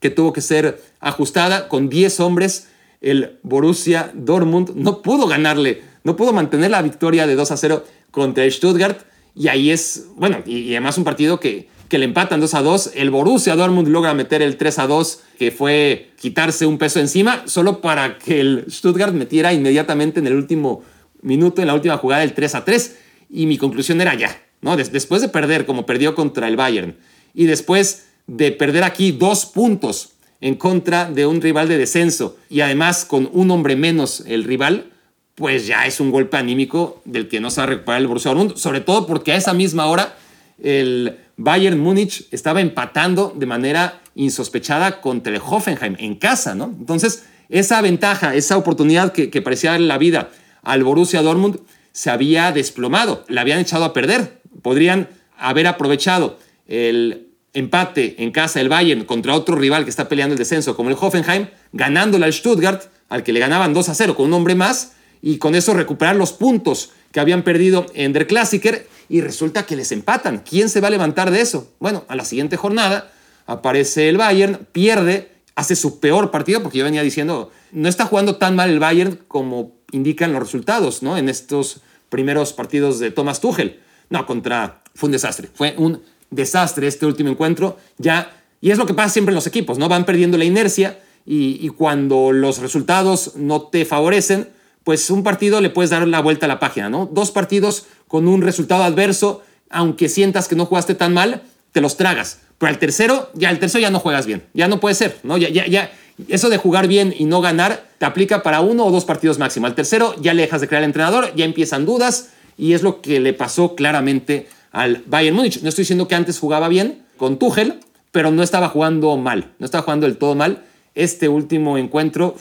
[0.00, 2.68] que tuvo que ser ajustada con 10 hombres,
[3.00, 7.84] el Borussia Dortmund no pudo ganarle, no pudo mantener la victoria de 2 a 0
[8.10, 9.00] contra Stuttgart.
[9.34, 12.92] Y ahí es, bueno, y, además un partido que, que le empatan 2 a 2.
[12.94, 17.42] El Borussia Dortmund logra meter el 3 a 2, que fue quitarse un peso encima,
[17.46, 20.82] solo para que el Stuttgart metiera inmediatamente en el último
[21.22, 22.96] minuto, en la última jugada, el 3 a 3.
[23.30, 24.76] Y mi conclusión era ya, ¿no?
[24.76, 26.96] después de perder como perdió contra el Bayern,
[27.34, 32.60] y después de perder aquí dos puntos en contra de un rival de descenso y
[32.60, 34.90] además con un hombre menos el rival,
[35.34, 38.30] pues ya es un golpe anímico del que no se va a recuperar el Borussia
[38.32, 40.16] Dortmund, sobre todo porque a esa misma hora
[40.62, 46.74] el Bayern Múnich estaba empatando de manera insospechada contra el Hoffenheim en casa, ¿no?
[46.78, 50.30] Entonces, esa ventaja, esa oportunidad que, parecía darle la vida
[50.62, 51.60] al Borussia Dortmund
[51.92, 54.40] se había desplomado, la habían echado a perder.
[54.62, 60.34] Podrían haber aprovechado el empate en casa del Bayern contra otro rival que está peleando
[60.34, 64.14] el descenso como el Hoffenheim, ganándole al Stuttgart, al que le ganaban 2 a 0
[64.14, 68.26] con un hombre más, y con eso recuperar los puntos que habían perdido en Der
[68.26, 70.42] Klassiker, y resulta que les empatan.
[70.48, 71.70] ¿Quién se va a levantar de eso?
[71.78, 73.12] Bueno, a la siguiente jornada
[73.46, 78.36] aparece el Bayern, pierde, hace su peor partido, porque yo venía diciendo, no está jugando
[78.36, 81.18] tan mal el Bayern como indican los resultados, ¿no?
[81.18, 83.80] En estos primeros partidos de Thomas Tuchel.
[84.08, 84.82] No, contra...
[84.94, 85.48] Fue un desastre.
[85.54, 87.76] Fue un desastre este último encuentro.
[87.98, 89.88] Ya, y es lo que pasa siempre en los equipos, ¿no?
[89.88, 94.48] Van perdiendo la inercia y, cuando los resultados no te favorecen,
[94.82, 97.06] pues un partido le puedes dar la vuelta a la página, ¿no?
[97.06, 101.96] Dos partidos con un resultado adverso, aunque sientas que no jugaste tan mal, te los
[101.96, 102.40] tragas.
[102.58, 104.44] Pero al tercero, ya el tercero ya no juegas bien.
[104.54, 105.36] Ya no puede ser, ¿no?
[105.38, 105.92] Ya, ya, ya.
[106.28, 109.66] Eso de jugar bien y no ganar te aplica para uno o dos partidos máximo.
[109.66, 113.00] Al tercero ya le dejas de crear al entrenador, ya empiezan dudas y es lo
[113.00, 115.62] que le pasó claramente al Bayern Múnich.
[115.62, 117.80] No estoy diciendo que antes jugaba bien con Tuchel,
[118.10, 120.64] pero no estaba jugando mal, no estaba jugando del todo mal.
[120.94, 122.36] Este último encuentro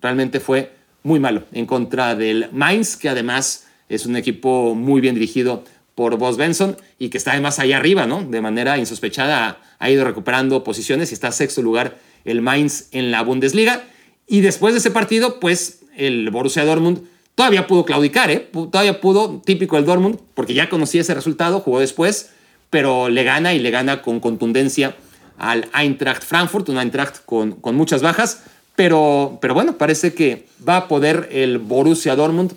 [0.00, 5.14] realmente fue muy malo en contra del Mainz, que además es un equipo muy bien
[5.14, 8.22] dirigido por Boss Benson y que está además ahí arriba, ¿no?
[8.22, 13.22] De manera insospechada ha ido recuperando posiciones y está sexto lugar el Mainz en la
[13.22, 13.82] Bundesliga.
[14.26, 17.02] Y después de ese partido, pues el Borussia Dortmund
[17.36, 18.50] Todavía pudo claudicar, ¿eh?
[18.50, 22.30] Todavía pudo, típico del Dortmund, porque ya conocía ese resultado, jugó después,
[22.70, 24.96] pero le gana y le gana con contundencia
[25.36, 28.42] al Eintracht Frankfurt, un Eintracht con, con muchas bajas,
[28.74, 32.54] pero, pero bueno, parece que va a poder el Borussia Dortmund.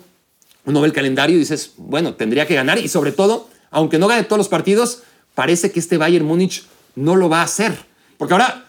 [0.64, 4.06] Uno ve el calendario y dices, bueno, tendría que ganar y sobre todo, aunque no
[4.06, 5.02] gane todos los partidos,
[5.34, 6.64] parece que este Bayern Múnich
[6.96, 7.76] no lo va a hacer.
[8.16, 8.64] Porque ahora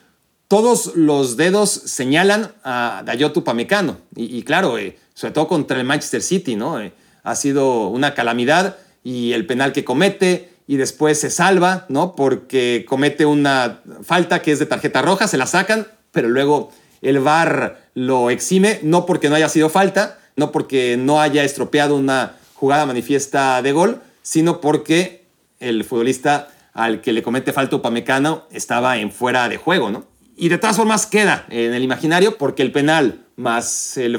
[0.49, 3.97] todos los dedos señalan a Dayotu Pamecano.
[4.13, 6.81] Y, y claro, eh, sobre todo contra el Manchester City, ¿no?
[6.81, 12.15] Eh, ha sido una calamidad y el penal que comete y después se salva, ¿no?
[12.15, 16.71] Porque comete una falta que es de tarjeta roja, se la sacan, pero luego
[17.03, 21.95] el VAR lo exime, no porque no haya sido falta, no porque no haya estropeado
[21.95, 25.25] una jugada manifiesta de gol, sino porque
[25.59, 30.05] el futbolista al que le comete falta Upamecano estaba en fuera de juego, ¿no?
[30.41, 34.09] Y de todas formas queda en el imaginario porque el penal más eh,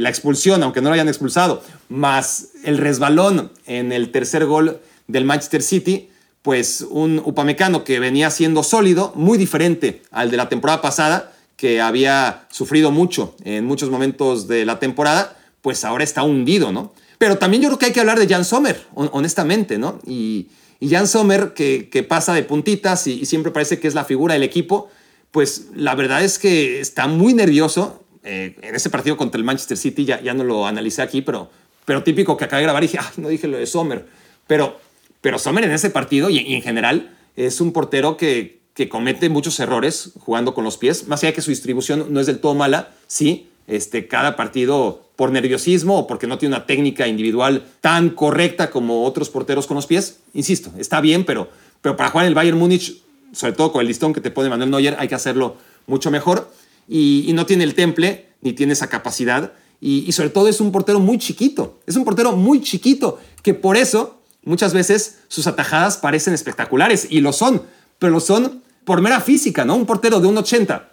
[0.00, 5.26] la expulsión, aunque no lo hayan expulsado, más el resbalón en el tercer gol del
[5.26, 6.08] Manchester City,
[6.40, 11.82] pues un Upamecano que venía siendo sólido, muy diferente al de la temporada pasada, que
[11.82, 16.94] había sufrido mucho en muchos momentos de la temporada, pues ahora está hundido, ¿no?
[17.18, 20.00] Pero también yo creo que hay que hablar de Jan Sommer, honestamente, ¿no?
[20.06, 20.48] Y,
[20.80, 24.42] Jan Sommer, que, que, pasa de puntitas y siempre parece que es la figura del
[24.42, 24.90] equipo,
[25.36, 28.02] pues la verdad es que está muy nervioso.
[28.24, 31.50] Eh, en ese partido contra el Manchester City, ya, ya no lo analicé aquí, pero,
[31.84, 34.06] pero típico que acabé de grabar y dije, ay, no dije lo de Sommer.
[34.46, 34.80] Pero,
[35.20, 39.60] pero Sommer en ese partido y, en general es un portero que, que comete muchos
[39.60, 42.94] errores jugando con los pies, más allá que su distribución no es del todo mala,
[43.06, 48.70] sí, este, cada partido por nerviosismo o porque no tiene una técnica individual tan correcta
[48.70, 51.50] como otros porteros con los pies, insisto, está bien, pero,
[51.82, 54.48] pero para jugar en el Bayern Múnich, sobre todo con el listón que te pone
[54.48, 56.50] Manuel Neuer, hay que hacerlo mucho mejor
[56.88, 61.00] y, no tiene el temple ni tiene esa capacidad y, sobre todo es un portero
[61.00, 66.34] muy chiquito, es un portero muy chiquito que por eso muchas veces sus atajadas parecen
[66.34, 67.62] espectaculares y lo son,
[67.98, 69.74] pero lo son por mera física, ¿no?
[69.74, 70.90] Un portero de un 80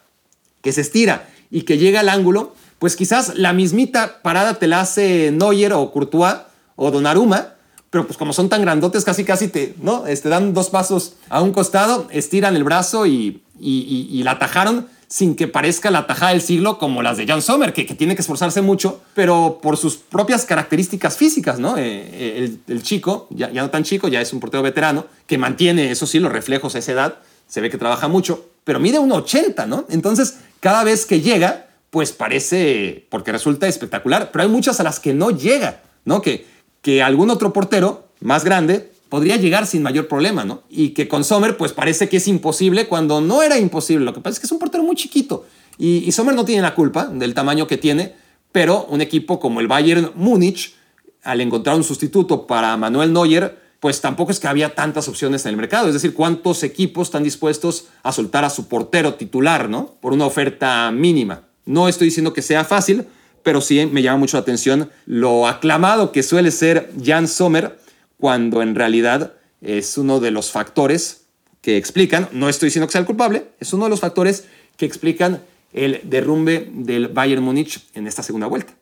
[0.61, 4.81] que se estira y que llega al ángulo, pues quizás la mismita parada te la
[4.81, 6.37] hace Neuer o Courtois
[6.75, 7.52] o Donnarumma,
[7.93, 10.07] pero pues como son tan grandotes, casi casi te, ¿no?
[10.07, 15.47] Este, dan dos pasos a un costado, estiran el brazo y, la atajaron sin que
[15.47, 19.03] parezca la tajada del siglo como las de Jan Sommer, que, tiene que esforzarse mucho,
[19.13, 21.77] pero por sus propias características físicas, ¿no?
[21.77, 25.91] Eh, eh, el, chico, ya, no tan chico, ya es un portero veterano, que mantiene,
[25.91, 29.11] eso sí, los reflejos a esa edad, se ve que trabaja mucho, pero mide un
[29.11, 29.85] 80, ¿no?
[29.91, 34.99] Entonces, cada vez que llega, pues parece, porque resulta espectacular, pero hay muchas a las
[34.99, 36.23] que no llega, ¿no?
[36.23, 36.52] Que,
[36.83, 40.61] que algún otro portero más grande podría llegar sin mayor problema, ¿no?
[40.69, 44.05] Y que con Sommer, pues parece que es imposible cuando no era imposible.
[44.05, 45.45] Lo que pasa es que es un portero muy chiquito
[45.79, 48.13] y, y Sommer no tiene la culpa del tamaño que tiene,
[48.51, 50.75] pero un equipo como el Bayern Múnich,
[51.23, 55.49] al encontrar un sustituto para Manuel Neuer, pues tampoco es que había tantas opciones en
[55.49, 55.87] el mercado.
[55.87, 59.95] Es decir, ¿cuántos equipos están dispuestos a soltar a su portero titular, ¿no?
[60.01, 61.43] Por una oferta mínima.
[61.65, 63.07] No estoy diciendo que sea fácil,
[63.43, 67.77] pero sí me llama mucho la atención lo aclamado que suele ser Jan Sommer
[68.17, 71.25] cuando en realidad es uno de los factores
[71.61, 74.85] que explican, no estoy diciendo que sea el culpable, es uno de los factores que
[74.85, 78.73] explican el derrumbe del Bayern Múnich en esta segunda vuelta.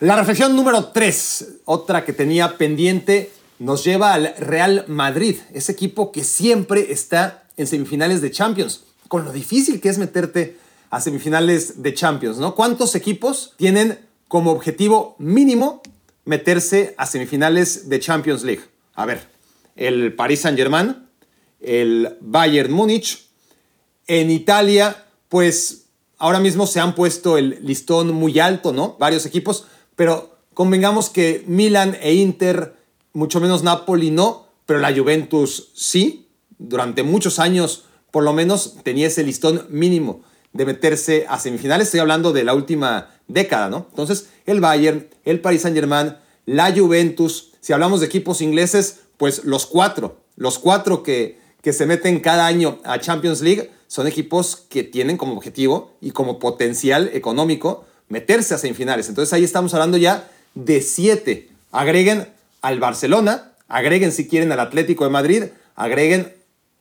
[0.00, 6.12] La reflexión número 3, otra que tenía pendiente nos lleva al Real Madrid, ese equipo
[6.12, 10.56] que siempre está en semifinales de Champions, con lo difícil que es meterte
[10.88, 12.54] a semifinales de Champions, ¿no?
[12.54, 13.98] ¿Cuántos equipos tienen
[14.30, 15.82] como objetivo mínimo
[16.24, 18.62] meterse a semifinales de Champions League?
[18.94, 19.26] A ver,
[19.74, 21.08] el Paris Saint-Germain,
[21.58, 23.28] el Bayern Múnich,
[24.06, 28.96] en Italia, pues ahora mismo se han puesto el listón muy alto, ¿no?
[29.00, 29.66] Varios equipos,
[29.96, 32.76] pero convengamos que Milan e Inter
[33.12, 36.28] mucho menos Napoli no, pero la Juventus sí.
[36.56, 41.88] Durante muchos años, por lo menos, tenía ese listón mínimo de meterse a semifinales.
[41.88, 43.86] Estoy hablando de la última década, ¿no?
[43.90, 46.16] Entonces, el Bayern, el Paris Saint-Germain,
[46.46, 47.52] la Juventus.
[47.60, 52.46] Si hablamos de equipos ingleses, pues los cuatro, los cuatro que, que se meten cada
[52.46, 58.54] año a Champions League son equipos que tienen como objetivo y como potencial económico meterse
[58.54, 59.08] a semifinales.
[59.08, 61.48] Entonces ahí estamos hablando ya de siete.
[61.72, 62.28] Agreguen
[62.62, 65.44] al Barcelona, agreguen si quieren al Atlético de Madrid,
[65.76, 66.32] agreguen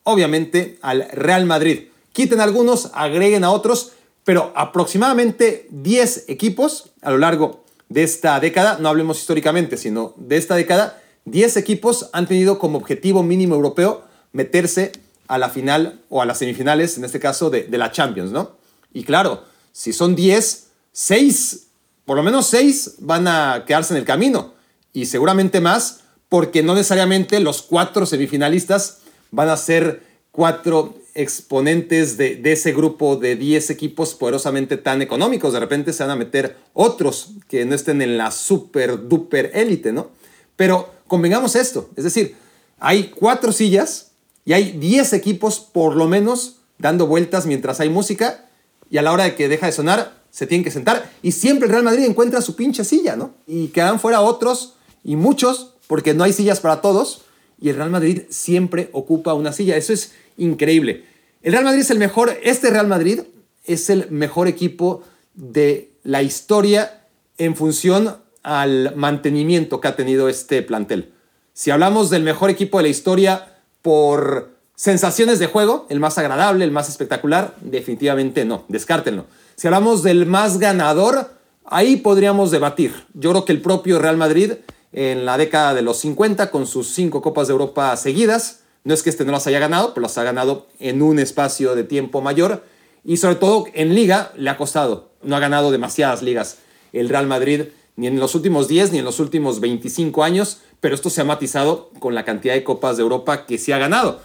[0.04, 1.88] obviamente al Real Madrid.
[2.14, 3.94] Quiten algunos, agreguen a otros,
[4.30, 10.38] pero aproximadamente 10 equipos a lo largo de esta década, no hablemos históricamente, sino de
[10.38, 14.92] esta década, 10 equipos han tenido como objetivo mínimo europeo meterse
[15.28, 18.52] a la final o a las semifinales, en este caso de, de la Champions, ¿no?
[18.94, 21.68] Y claro, si son 10, 6,
[22.06, 24.54] por lo menos 6 van a quedarse en el camino
[24.94, 29.00] y seguramente más, porque no necesariamente los cuatro semifinalistas
[29.32, 35.54] van a ser cuatro exponentes de, ese grupo de 10 equipos poderosamente tan económicos.
[35.54, 39.92] De repente se van a meter otros que no estén en la super duper élite,
[39.92, 40.10] ¿no?
[40.56, 42.36] Pero convengamos esto, es decir,
[42.80, 44.12] hay cuatro sillas
[44.46, 48.46] y hay 10 equipos por lo menos dando vueltas mientras hay música
[48.90, 51.66] y a la hora de que deja de sonar se tienen que sentar y siempre
[51.66, 53.34] el Real Madrid encuentra su pinche silla, ¿no?
[53.48, 57.22] Y quedan fuera otros y muchos, porque no hay sillas para todos,
[57.62, 59.76] y el Real Madrid siempre ocupa una silla.
[59.76, 61.06] Eso es increíble.
[61.42, 63.22] El Real Madrid es el mejor, este Real Madrid
[63.66, 67.06] es el mejor equipo de la historia
[67.38, 71.14] en función al mantenimiento que ha tenido este plantel.
[71.54, 76.64] Si hablamos del mejor equipo de la historia por sensaciones de juego, el más agradable,
[76.64, 79.26] el más espectacular, definitivamente no, descártenlo.
[79.56, 81.32] Si hablamos del más ganador,
[81.66, 82.94] ahí podríamos debatir.
[83.14, 84.54] Yo creo que el propio Real Madrid
[84.92, 88.62] en la década de los 50 con sus cinco Copas de Europa seguidas.
[88.84, 91.76] No es que este no las haya ganado, pero las ha ganado en un espacio
[91.76, 92.64] de tiempo mayor.
[93.04, 95.10] Y sobre todo en liga le ha costado.
[95.22, 96.60] No ha ganado demasiadas ligas
[96.94, 97.66] el Real Madrid,
[97.96, 101.26] ni en los últimos 10 ni en los últimos 25 años, pero esto se ha
[101.26, 104.22] matizado con la cantidad de Copas de Europa que se ha ganado.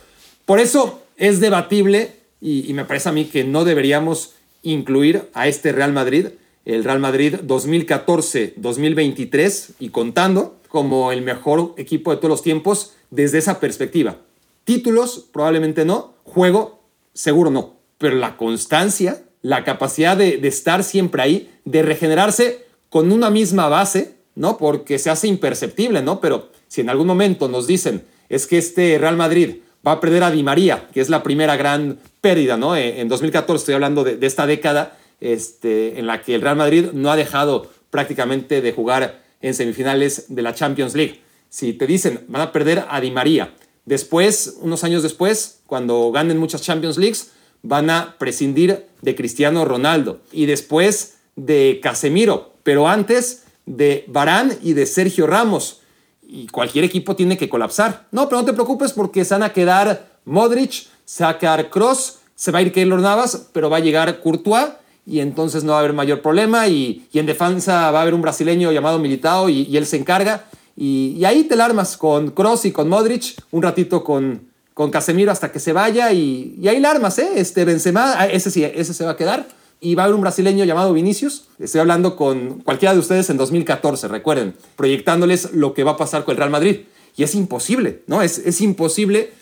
[0.46, 5.48] Por eso es debatible y, y me parece a mí que no deberíamos incluir a
[5.48, 6.28] este Real Madrid
[6.64, 13.38] el Real Madrid 2014-2023 y contando como el mejor equipo de todos los tiempos desde
[13.38, 14.16] esa perspectiva.
[14.64, 16.14] Títulos, probablemente no.
[16.24, 23.12] Juego, seguro no, pero la constancia, la capacidad de, estar siempre ahí, de regenerarse con
[23.12, 24.56] una misma base, ¿no?
[24.56, 26.20] Porque se hace imperceptible, ¿no?
[26.20, 29.56] Pero si en algún momento nos dicen, es que este Real Madrid
[29.86, 32.74] va a perder a Di María, que es la primera gran pérdida, ¿no?
[32.74, 36.56] Eh, en 2014 estoy hablando de, de esta década este, en la que el Real
[36.56, 41.20] Madrid no ha dejado prácticamente de jugar en semifinales de la Champions League.
[41.48, 43.54] Si te dicen, van a perder a Di María,
[43.84, 47.30] después, unos años después, cuando ganen muchas Champions Leagues,
[47.62, 54.74] van a prescindir de Cristiano Ronaldo y después de Casemiro, pero antes de Barán y
[54.74, 55.80] de Sergio Ramos.
[56.26, 58.06] Y cualquier equipo tiene que colapsar.
[58.10, 61.70] No, pero no te preocupes porque se van a quedar Modric, se va a quedar
[61.70, 64.72] Cross, se va a ir Keylor Navas, pero va a llegar Courtois
[65.06, 68.22] y entonces no va a haber mayor problema y, en defensa va a haber un
[68.22, 70.46] brasileño llamado Militao y, él se encarga
[70.76, 75.30] y, ahí te la armas con Cross y con Modric, un ratito con, con Casemiro
[75.30, 77.28] hasta que se vaya y, ahí la armas, ¿eh?
[77.36, 79.46] Este Benzema, ah, ese sí, ese se va a quedar
[79.80, 81.44] y va a haber un brasileño llamado Vinicius.
[81.58, 86.24] Estoy hablando con cualquiera de ustedes en 2014, recuerden, proyectándoles lo que va a pasar
[86.24, 86.80] con el Real Madrid.
[87.16, 88.22] Y es imposible, ¿no?
[88.22, 89.32] Es, es imposible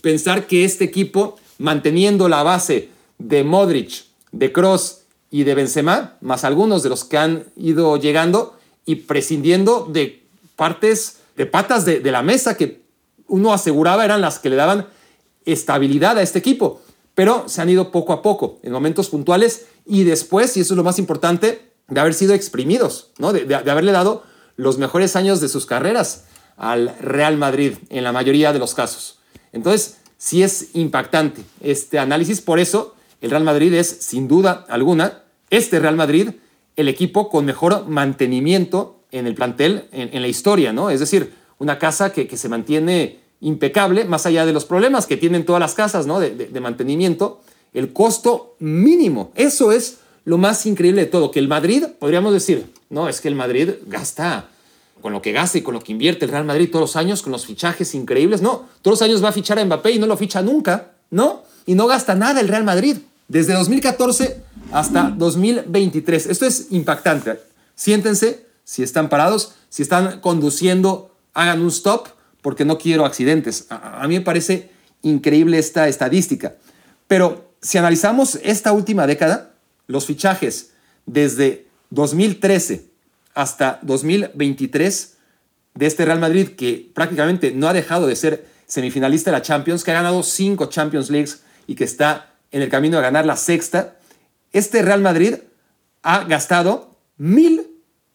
[0.00, 6.42] pensar que este equipo, manteniendo la base de Modric, de Cross y de Benzema, más
[6.42, 10.21] algunos de los que han ido llegando y prescindiendo de
[10.56, 12.82] partes, de patas de, la mesa que
[13.26, 14.86] uno aseguraba eran las que le daban
[15.44, 16.80] estabilidad a este equipo.
[17.14, 20.76] Pero se han ido poco a poco, en momentos puntuales y después, y eso es
[20.76, 23.32] lo más importante, de haber sido exprimidos, ¿no?
[23.32, 24.22] de, de haberle dado
[24.56, 26.24] los mejores años de sus carreras
[26.56, 29.18] al Real Madrid en la mayoría de los casos.
[29.52, 35.22] Entonces, sí es impactante este análisis, por eso el Real Madrid es, sin duda alguna,
[35.50, 36.30] este Real Madrid,
[36.76, 40.90] el equipo con mejor mantenimiento en el plantel en, la historia, ¿no?
[40.90, 45.44] Es decir, una casa que, se mantiene impecable, más allá de los problemas que tienen
[45.44, 46.18] todas las casas, ¿no?
[46.18, 47.40] De, mantenimiento,
[47.74, 49.30] el costo mínimo.
[49.34, 53.28] Eso es lo más increíble de todo, que el Madrid, podríamos decir, no, es que
[53.28, 54.48] el Madrid gasta
[55.00, 57.22] con lo que gasta y con lo que invierte el Real Madrid todos los años,
[57.22, 60.06] con los fichajes increíbles, no, todos los años va a fichar a Mbappé y no
[60.06, 61.42] lo ficha nunca, ¿no?
[61.66, 62.98] Y no gasta nada el Real Madrid.
[63.28, 64.42] Desde 2014
[64.72, 66.26] hasta 2023.
[66.26, 67.40] Esto es impactante.
[67.74, 72.08] Siéntense, si están parados, si están conduciendo, hagan un stop,
[72.42, 73.66] porque no quiero accidentes.
[73.70, 74.70] A, mí me parece
[75.02, 76.56] increíble esta estadística.
[77.06, 79.54] Pero si analizamos esta última década,
[79.86, 80.72] los fichajes
[81.06, 82.90] desde 2013
[83.34, 85.16] hasta 2023
[85.74, 89.84] de este Real Madrid, que prácticamente no ha dejado de ser semifinalista de la Champions,
[89.84, 93.36] que ha ganado cinco Champions Leagues y que está en el camino a ganar la
[93.36, 93.96] sexta,
[94.52, 95.36] este Real Madrid
[96.02, 96.98] ha gastado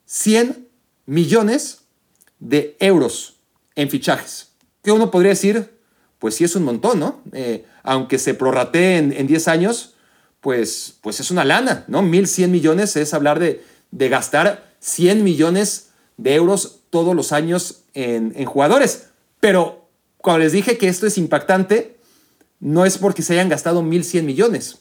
[0.07, 0.67] 1.100
[1.05, 1.81] millones
[2.39, 3.37] de euros
[3.75, 4.49] en fichajes.
[4.83, 5.77] Que uno podría decir,
[6.19, 7.21] pues sí es un montón, ¿no?
[7.33, 9.95] Eh, aunque se prorratee en, 10 años,
[10.41, 12.01] pues, pues es una lana, ¿no?
[12.01, 18.33] 1.100 millones es hablar de, de, gastar 100 millones de euros todos los años en,
[18.35, 19.07] en jugadores.
[19.39, 21.97] Pero cuando les dije que esto es impactante,
[22.59, 24.79] no es porque se hayan gastado 1.100 millones,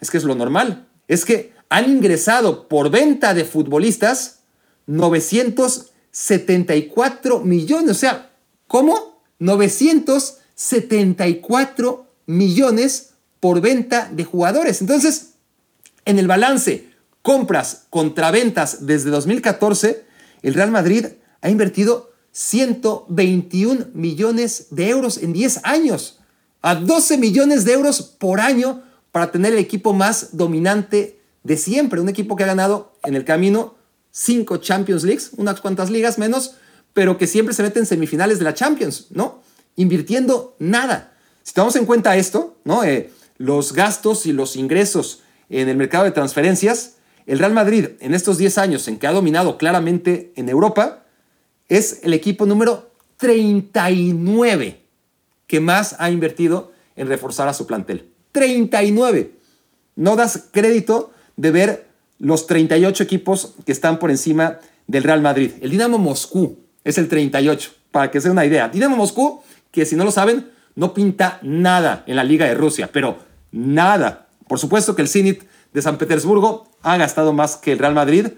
[0.00, 4.40] es que es lo normal es que han ingresado por venta de futbolistas
[4.86, 7.90] 974 millones.
[7.90, 8.30] O sea,
[8.66, 9.20] ¿cómo?
[9.38, 13.10] 974 millones
[13.40, 14.80] por venta de jugadores.
[14.80, 15.32] Entonces,
[16.04, 16.90] en el balance,
[17.22, 20.04] compras contra ventas desde 2014,
[20.42, 21.06] el Real Madrid
[21.40, 26.20] ha invertido 121 millones de euros en 10 años,
[26.62, 32.00] a 12 millones de euros por año para tener el equipo más dominante de siempre.
[32.00, 33.74] Un equipo que ha ganado en el camino
[34.12, 36.54] cinco Champions Leagues, unas cuantas ligas menos,
[36.92, 39.42] pero que siempre se mete en semifinales de la Champions, ¿no?
[39.74, 41.14] Invirtiendo nada.
[41.42, 42.84] Si tomamos en cuenta esto, ¿no?
[42.84, 46.96] Eh, los gastos y los ingresos en el mercado de transferencias,
[47.26, 51.04] el Real Madrid en estos 10 años en que ha dominado claramente en Europa,
[51.68, 54.82] es el equipo número 39
[55.46, 58.10] que más ha invertido en reforzar a su plantel.
[58.32, 59.32] 39.
[59.96, 61.91] No das crédito de ver
[62.22, 65.50] los 38 equipos que están por encima del Real Madrid.
[65.60, 68.68] El Dinamo Moscú es el 38, para que se den una idea.
[68.68, 69.42] Dinamo Moscú,
[69.72, 73.18] que si no lo saben, no pinta nada en la Liga de Rusia, pero
[73.50, 74.28] nada.
[74.46, 75.42] Por supuesto que el Zenit
[75.72, 78.28] de San Petersburgo ha gastado más que el Real Madrid,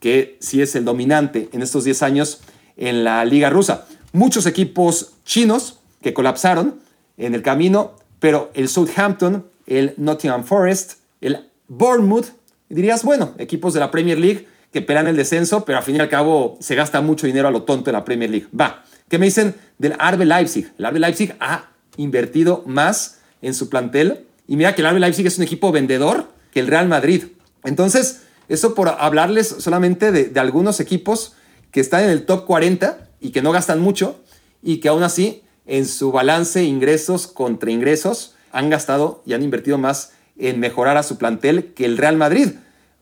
[0.00, 2.42] que sí es el dominante en estos 10 años
[2.76, 3.86] en la Liga rusa.
[4.12, 6.80] Muchos equipos chinos que colapsaron
[7.16, 12.26] en el camino pero el Southampton, el Nottingham Forest, el Bournemouth,
[12.74, 16.00] dirías, bueno, equipos de la Premier League que pelean el descenso, pero al fin y
[16.00, 18.46] al cabo se gasta mucho dinero a lo tonto en la Premier League.
[18.58, 20.72] Va, ¿qué me dicen del Arbe Leipzig?
[20.78, 25.26] El Arbe Leipzig ha invertido más en su plantel Y mira que el RB Leipzig
[25.26, 27.24] es un equipo vendedor que el Real Madrid.
[27.64, 31.34] Entonces, eso por hablarles solamente de, de algunos equipos
[31.70, 34.20] que están en el top 40 y que no gastan mucho
[34.62, 39.78] y que aún así en su balance ingresos contra ingresos han gastado y han invertido
[39.78, 42.50] más en mejorar a su plantel que el Real Madrid.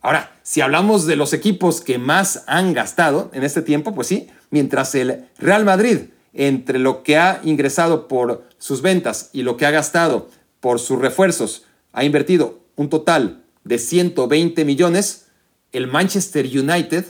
[0.00, 4.28] Ahora, si hablamos de los equipos que más han gastado en este tiempo, pues sí,
[4.50, 9.66] mientras el Real Madrid, entre lo que ha ingresado por sus ventas y lo que
[9.66, 10.28] ha gastado
[10.60, 15.26] por sus refuerzos, ha invertido un total de 120 millones,
[15.72, 17.04] el Manchester United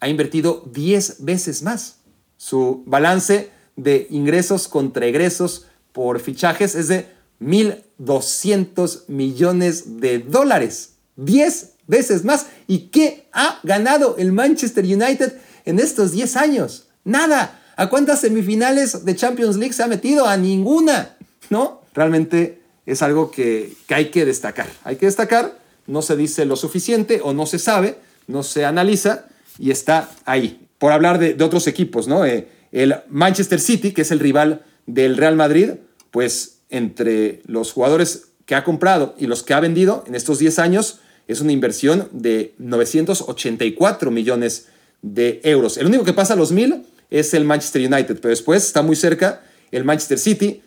[0.00, 2.00] ha invertido 10 veces más.
[2.36, 7.08] Su balance de ingresos contra egresos por fichajes es de
[7.44, 10.94] 1.200 millones de dólares.
[11.16, 12.46] 10 veces más.
[12.66, 15.34] ¿Y qué ha ganado el Manchester United
[15.64, 16.88] en estos 10 años?
[17.04, 17.60] Nada.
[17.76, 20.26] ¿A cuántas semifinales de Champions League se ha metido?
[20.26, 21.16] A ninguna.
[21.50, 21.82] ¿No?
[21.92, 24.68] Realmente es algo que, hay que destacar.
[24.84, 29.26] Hay que destacar, no se dice lo suficiente o no se sabe, no se analiza
[29.58, 30.66] y está ahí.
[30.78, 32.24] Por hablar de, otros equipos, ¿no?
[32.24, 35.72] Eh, el Manchester City, que es el rival del Real Madrid,
[36.10, 40.58] pues entre los jugadores que ha comprado y los que ha vendido en estos 10
[40.58, 44.68] años, es una inversión de 984 millones
[45.00, 45.78] de euros.
[45.78, 48.96] El único que pasa a los mil es el Manchester United, pero después está muy
[48.96, 50.62] cerca el Manchester City,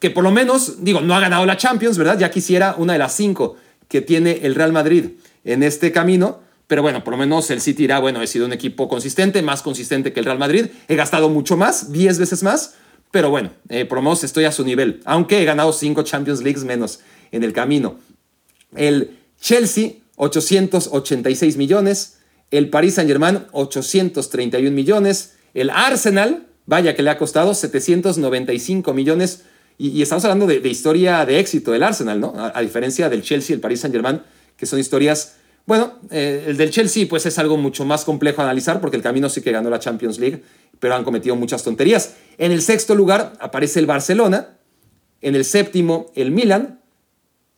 [0.00, 2.18] que por lo menos, digo, no ha ganado la Champions, ¿verdad?
[2.18, 3.56] Ya quisiera una de las cinco
[3.88, 5.12] que tiene el Real Madrid
[5.44, 8.52] en este camino, pero bueno, por lo menos el City irá, bueno, he sido un
[8.52, 12.74] equipo consistente, más consistente que el Real Madrid, he gastado mucho más, 10 veces más,
[13.10, 13.88] pero bueno, eh,
[14.22, 17.00] estoy a su nivel, aunque he ganado cinco Champions Leagues menos
[17.32, 17.98] en el camino.
[18.74, 22.18] El Chelsea, 886 millones,
[22.50, 29.42] el Paris Saint-Germain, 831 millones, el Arsenal, vaya que le ha costado 795 millones,
[29.78, 32.32] y, estamos hablando de, historia de éxito del Arsenal, ¿no?
[32.36, 34.22] A, diferencia del Chelsea y el Paris Saint-Germain,
[34.56, 35.36] que son historias
[35.66, 39.02] bueno, eh, el del Chelsea pues es algo mucho más complejo a analizar porque el
[39.02, 40.42] camino sí que ganó la Champions League,
[40.78, 42.14] pero han cometido muchas tonterías.
[42.38, 44.58] En el sexto lugar aparece el Barcelona,
[45.20, 46.80] en el séptimo el Milan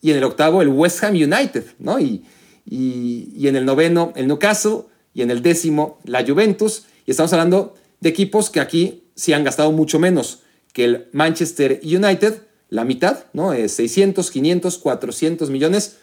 [0.01, 1.99] y en el octavo el West Ham United, ¿no?
[1.99, 2.25] Y,
[2.65, 4.83] y en el noveno el Newcastle
[5.13, 6.85] y en el décimo la Juventus.
[7.05, 10.43] Y estamos hablando de equipos que aquí sí han gastado mucho menos
[10.73, 13.51] que el Manchester United, la mitad, ¿no?
[13.51, 15.97] 600, 500, 400 millones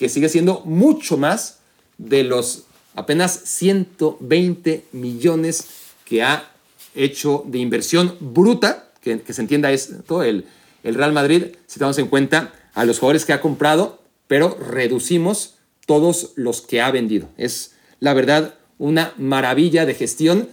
[0.00, 1.58] que sigue siendo mucho más
[1.98, 5.66] de los apenas 120 millones
[6.06, 6.50] que ha
[6.94, 10.46] hecho de inversión bruta, que, se entienda esto, el,
[10.84, 15.56] el Real Madrid, si tenemos en cuenta a los jugadores que ha comprado, pero reducimos
[15.84, 17.28] todos los que ha vendido.
[17.36, 20.48] Es la verdad una maravilla de gestión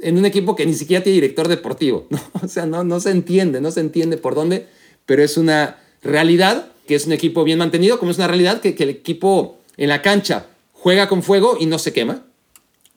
[0.00, 2.06] en un equipo que ni siquiera tiene director deportivo.
[2.40, 4.68] O sea, no, no se entiende, no se entiende por dónde,
[5.06, 8.74] pero es una realidad que es un equipo bien mantenido, como es una realidad que,
[8.78, 12.24] el equipo en la cancha juega con fuego y no se quema.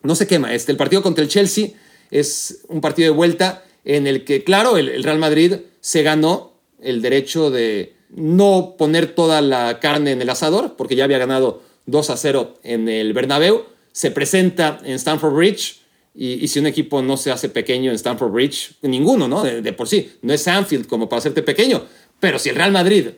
[0.02, 0.54] No se quema.
[0.54, 1.70] Este, el partido contra el Chelsea
[2.10, 7.02] es un partido de vuelta en el que, claro, el, Real Madrid se ganó el
[7.02, 12.10] derecho de no poner toda la carne en el asador, porque ya había ganado 2
[12.10, 13.64] a 0 en el Bernabéu.
[13.92, 15.80] Se presenta en Stamford Bridge.
[16.18, 19.42] Y, si un equipo no se hace pequeño en Stamford Bridge, ninguno, ¿no?
[19.42, 20.12] De, de, por sí.
[20.22, 21.84] No es Anfield como para hacerte pequeño.
[22.18, 23.08] Pero si el Real Madrid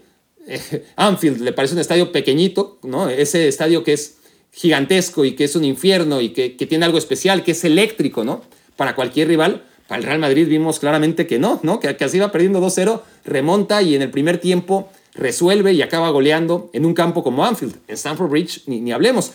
[0.96, 3.08] Anfield le parece un estadio pequeñito, ¿no?
[3.08, 4.16] Ese estadio que es
[4.52, 8.42] gigantesco y que es un infierno y que, tiene algo especial, que es eléctrico, ¿no?
[8.76, 9.64] Para cualquier rival.
[9.86, 11.80] Para el Real Madrid vimos claramente que no, ¿no?
[11.80, 16.10] Que, que así va perdiendo 2-0, remonta y en el primer tiempo resuelve y acaba
[16.10, 17.76] goleando en un campo como Anfield.
[17.88, 19.32] En Stamford Bridge ni, ni hablemos.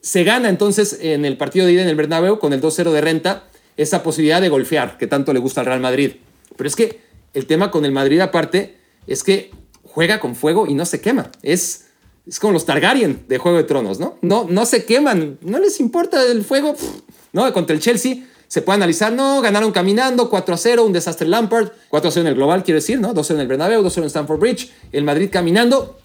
[0.00, 3.00] Se gana entonces en el partido de ida en el Bernabéu con el 2-0 de
[3.00, 3.44] renta
[3.76, 6.12] esa posibilidad de golfear que tanto le gusta al Real Madrid.
[6.56, 7.00] Pero es que
[7.32, 8.76] el tema con el Madrid aparte
[9.06, 9.50] es que
[9.94, 11.30] juega con fuego y no se quema.
[11.42, 11.86] Es,
[12.26, 14.18] es como los Targaryen de Juego de Tronos, ¿no?
[14.22, 16.74] No, no se queman, no les importa el fuego.
[17.32, 17.52] ¿no?
[17.52, 21.70] Contra el Chelsea se puede analizar, no, ganaron caminando, 4 a 0, un desastre Lampard,
[21.88, 23.12] 4 a 0 en el global, quiero decir, ¿no?
[23.12, 25.98] 2 0 en el Bernabéu, 2 0 en Stamford Bridge, el Madrid caminando,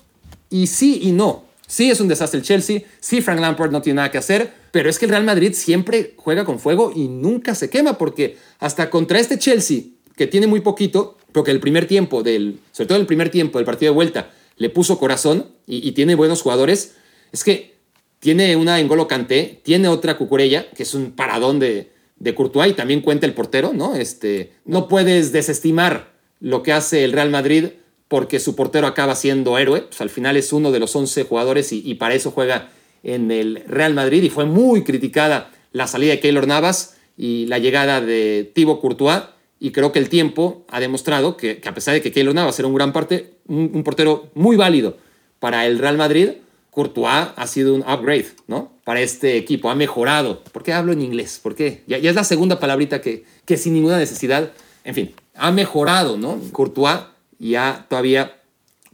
[0.50, 1.46] y sí y no.
[1.68, 4.90] Sí es un desastre el Chelsea, sí Frank Lampard no tiene nada que hacer, pero
[4.90, 8.90] es que el Real Madrid siempre juega con fuego y nunca se quema, porque hasta
[8.90, 9.82] contra este Chelsea,
[10.20, 13.65] que tiene muy poquito, porque el primer tiempo, del, sobre todo el primer tiempo del
[13.65, 16.95] partido de vuelta, le puso corazón y, tiene buenos jugadores.
[17.32, 17.76] Es que
[18.20, 22.74] tiene una Engolo Kanté, tiene otra Cucurella, que es un paradón de, de Courtois y
[22.74, 23.95] también cuenta el portero, ¿no?
[23.95, 26.11] Este, no puedes desestimar
[26.41, 27.67] lo que hace el Real Madrid
[28.09, 29.84] porque su portero acaba siendo héroe.
[29.84, 32.72] Pues al final es uno de los 11 jugadores y, y, para eso juega
[33.03, 37.57] en el Real Madrid y fue muy criticada la salida de Keylor Navas y la
[37.57, 39.22] llegada de Thibaut Courtois
[39.60, 42.68] y creo que el tiempo ha demostrado que, a pesar de que Keylor Navas era
[42.68, 44.97] un gran parte, un, portero muy válido
[45.39, 46.30] para el Real Madrid,
[46.72, 48.72] Courtois ha sido un upgrade, ¿no?
[48.86, 50.43] Para este equipo, ha mejorado.
[50.45, 51.39] ¿Por qué hablo en inglés?
[51.43, 51.84] ¿Por qué?
[51.88, 54.53] Ya, es la segunda palabrita que, que sin ninguna necesidad,
[54.86, 56.39] en fin, ha mejorado, ¿no?
[56.53, 57.01] Courtois
[57.38, 58.39] y ha todavía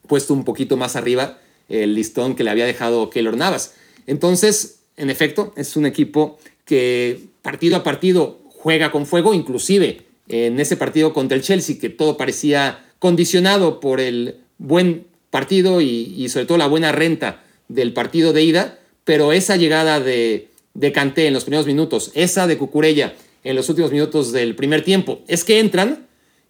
[0.07, 1.39] puesto un poquito más arriba
[1.70, 3.76] el listón que le había dejado Keylor Navas.
[4.07, 10.59] Entonces, en efecto, es un equipo que partido a partido juega con fuego, inclusive en
[10.59, 16.45] ese partido contra el Chelsea, que todo parecía condicionado por el buen partido y, sobre
[16.45, 21.34] todo la buena renta del partido de ida, pero esa llegada de, de Kanté en
[21.34, 25.59] los primeros minutos, esa de Cucurella en los últimos minutos del primer tiempo, es que
[25.59, 26.05] entran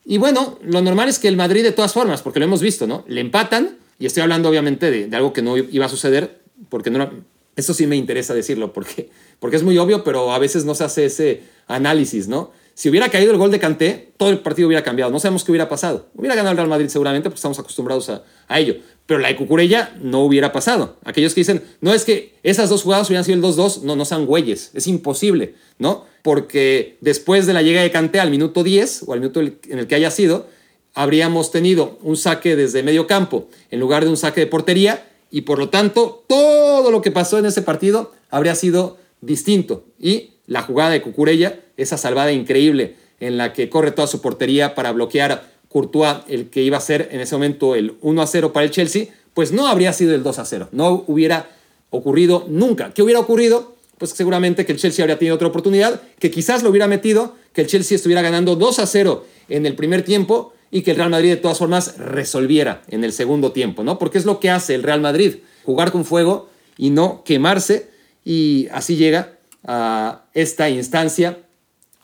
[0.06, 2.86] y bueno, lo normal es que el Madrid de todas formas, porque lo hemos visto,
[2.86, 3.04] ¿no?
[3.08, 6.92] Le empatan, y estoy hablando obviamente de, de algo que no iba a suceder, porque
[6.92, 7.10] no,
[7.56, 9.10] eso sí me interesa decirlo, porque,
[9.40, 12.52] porque es muy obvio, pero a veces no se hace ese análisis, ¿no?
[12.76, 15.10] Si hubiera caído el gol de Canté, todo el partido hubiera cambiado.
[15.10, 16.10] No sabemos qué hubiera pasado.
[16.14, 18.24] Hubiera ganado el Real Madrid seguramente, porque estamos acostumbrados a,
[18.60, 18.76] ello.
[19.06, 20.98] Pero la de Cucurella no hubiera pasado.
[21.06, 24.04] Aquellos que dicen, no es que esas dos jugadas hubieran sido el 2-2, no, no
[24.04, 24.72] sean güeyes.
[24.74, 26.04] Es imposible, ¿no?
[26.22, 29.88] Porque después de la llegada de Canté al minuto 10, o al minuto en el
[29.88, 30.48] que haya sido,
[30.94, 35.42] habríamos tenido un saque desde medio campo en lugar de un saque de portería y
[35.42, 39.86] por lo tanto todo lo que pasó en ese partido habría sido distinto.
[39.98, 44.76] Y la jugada de Cucurella, esa salvada increíble en la que corre toda su portería
[44.76, 48.54] para bloquear Courtois, el que iba a ser en ese momento el 1 a 0
[48.54, 51.50] para el Chelsea, pues no habría sido el 2 a 0, no hubiera
[51.90, 52.94] ocurrido nunca.
[52.94, 53.76] ¿Qué hubiera ocurrido?
[53.98, 57.62] Pues seguramente que el Chelsea habría tenido otra oportunidad, que quizás lo hubiera metido, que
[57.62, 61.10] el Chelsea estuviera ganando 2 a 0 en el primer tiempo y que el Real
[61.10, 63.98] Madrid de todas formas resolviera en el segundo tiempo, ¿no?
[63.98, 67.90] Porque es lo que hace el Real Madrid, jugar con fuego y no quemarse
[68.26, 71.38] y así llega a esta instancia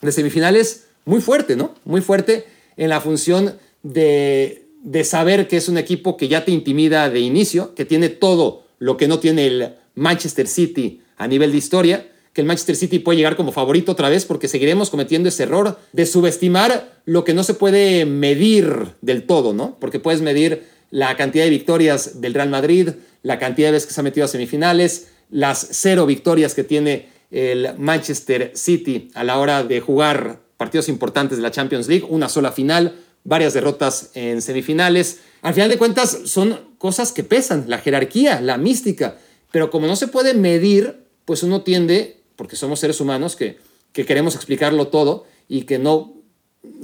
[0.02, 1.76] de semifinales muy fuerte, ¿no?
[1.86, 2.46] Muy fuerte
[2.78, 7.20] en la función de, de saber que es un equipo que ya te intimida de
[7.20, 12.08] inicio, que tiene todo lo que no tiene el Manchester City a nivel de historia,
[12.34, 15.78] que el Manchester City puede llegar como favorito otra vez porque seguiremos cometiendo ese error
[15.92, 19.78] de subestimar lo que no se puede medir del todo, ¿no?
[19.80, 22.90] Porque puedes medir la cantidad de victorias del Real Madrid,
[23.24, 27.10] la cantidad de veces que se ha metido a semifinales, las cero victorias que tiene
[27.32, 32.30] el Manchester City a la hora de jugar partidos importantes de la Champions League, una
[32.30, 35.20] sola final, varias derrotas en semifinales.
[35.42, 39.18] Al final de cuentas son cosas que pesan, la jerarquía, la mística,
[39.52, 43.58] pero como no se puede medir, pues uno tiende porque somos seres humanos que,
[43.94, 46.14] queremos explicarlo todo y que, no,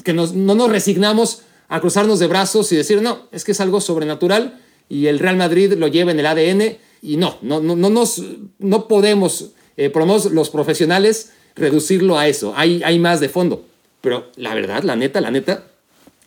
[0.04, 3.82] que no nos resignamos a cruzarnos de brazos y decir, no, es que es algo
[3.82, 7.90] sobrenatural y el Real Madrid lo lleva en el ADN y no, no, no, no,
[7.90, 8.22] nos,
[8.60, 9.92] no podemos, eh,
[10.32, 12.54] los profesionales, reducirlo a eso.
[12.56, 13.66] Hay, hay más de fondo.
[14.02, 15.64] Pero la verdad, la neta, la neta,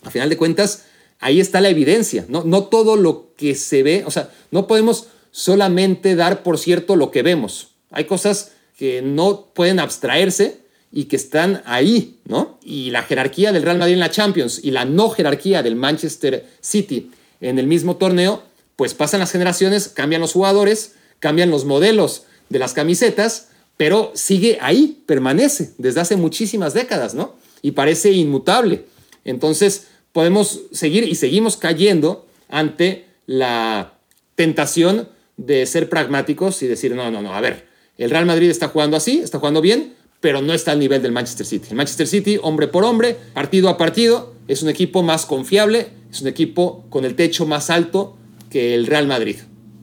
[0.03, 0.85] a final de cuentas,
[1.19, 2.25] ahí está la evidencia.
[2.29, 6.97] No, no todo lo que se ve, o sea, no podemos solamente dar por cierto
[6.97, 7.69] lo que vemos.
[7.91, 10.61] Hay cosas que no pueden abstraerse
[10.93, 12.59] y que están ahí, ¿no?
[12.63, 16.47] Y la jerarquía del Real Madrid en la Champions y la no jerarquía del Manchester
[16.61, 18.43] City en el mismo torneo,
[18.77, 23.49] pues pasan las generaciones, cambian los jugadores, cambian los modelos de las camisetas,
[23.79, 27.35] pero sigue ahí, permanece desde hace muchísimas décadas, ¿no?
[27.63, 28.85] Y parece inmutable.
[29.25, 33.95] Entonces, podemos seguir y seguimos cayendo ante la
[34.35, 38.69] tentación de ser pragmáticos y decir, no, no, no, a ver, el Real Madrid está
[38.69, 41.69] jugando así, está jugando bien, pero no está al nivel del Manchester City.
[41.71, 46.21] El Manchester City, hombre por hombre, partido a partido, es un equipo más confiable, es
[46.21, 48.17] un equipo con el techo más alto
[48.51, 49.37] que el Real Madrid.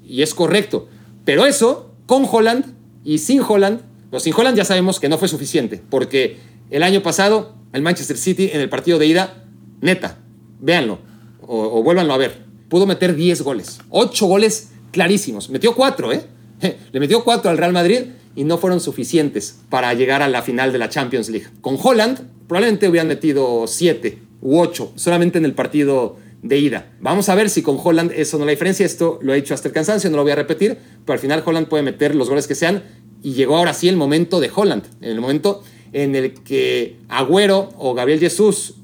[0.06, 0.88] Y es correcto.
[1.26, 2.66] Pero eso, con Holland
[3.04, 6.38] y sin Holland, pues sin Holland ya sabemos que no fue suficiente, porque
[6.72, 9.44] el año pasado el Manchester City en el partido de ida,
[9.82, 10.18] neta,
[10.60, 10.98] véanlo
[11.42, 16.26] o, o vuélvanlo a ver, pudo meter 10 goles, 8 goles clarísimos, metió 4, ¿eh?
[16.92, 18.02] Le metió cuatro al Real Madrid
[18.36, 21.48] y no fueron suficientes para llegar a la final de la Champions League.
[21.62, 26.92] Con Holland probablemente hubieran metido siete u ocho solamente en el partido de ida.
[27.00, 28.86] Vamos a ver si con Holland eso no la diferencia.
[28.86, 31.44] Esto lo he dicho hasta el cansancio, no lo voy a repetir, pero al final
[31.46, 32.84] Holland puede meter los goles que sean
[33.24, 35.64] y llegó ahora sí el momento de Holland, el momento
[35.94, 38.76] en el que Agüero o Gabriel Jesús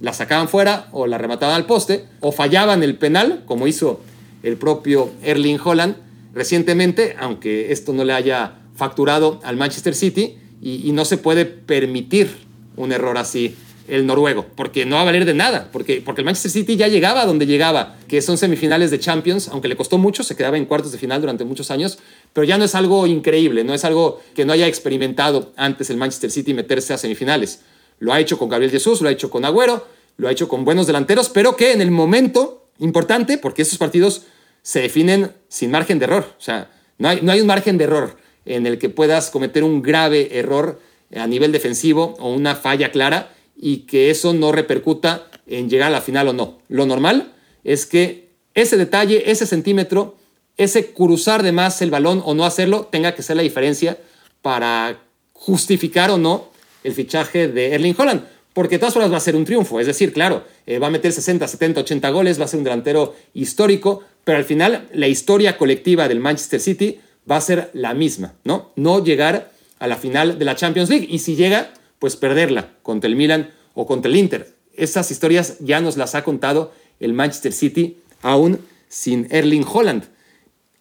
[0.00, 4.00] la sacaban fuera o la remataban al poste o fallaban el penal, como hizo
[4.42, 5.96] el propio Erling Holland,
[6.34, 12.30] recientemente, aunque esto no le haya facturado al Manchester City y, no se puede permitir
[12.76, 13.54] un error así
[13.86, 16.88] el noruego, porque no va a valer de nada, porque, porque el Manchester City ya
[16.88, 20.56] llegaba a donde llegaba, que son semifinales de Champions, aunque le costó mucho, se quedaba
[20.56, 21.98] en cuartos de final durante muchos años,
[22.32, 25.96] pero ya no es algo increíble, no es algo que no haya experimentado antes el
[25.96, 27.60] Manchester City meterse a semifinales.
[27.98, 30.64] Lo ha hecho con Gabriel Jesús, lo ha hecho con Agüero, lo ha hecho con
[30.64, 34.22] buenos delanteros, pero que en el momento importante, porque estos partidos
[34.62, 36.34] se definen sin margen de error.
[36.38, 38.16] O sea, no hay, no hay un margen de error
[38.46, 40.80] en el que puedas cometer un grave error
[41.14, 45.92] a nivel defensivo o una falla clara y que eso no repercuta en llegar a
[45.92, 46.58] la final o no.
[46.68, 47.32] Lo normal
[47.64, 50.16] es que ese detalle, ese centímetro,
[50.56, 53.98] ese cruzar de más el balón o no hacerlo tenga que ser la diferencia
[54.42, 55.00] para
[55.32, 56.50] justificar o no
[56.84, 58.24] el fichaje de Erling Holland.
[58.52, 59.80] Porque de todas formas va a ser un triunfo.
[59.80, 62.64] Es decir, claro, eh, va a meter 60, 70, 80 goles, va a ser un
[62.64, 67.94] delantero histórico, pero al final la historia colectiva del Manchester City va a ser la
[67.94, 68.70] misma, ¿no?
[68.76, 69.50] No llegar
[69.80, 73.52] a la final de la Champions League y si llega, pues perderla contra el Milan
[73.74, 74.54] o contra el Inter.
[74.74, 80.04] Esas historias ya nos las ha contado el Manchester City aún sin Erling Holland.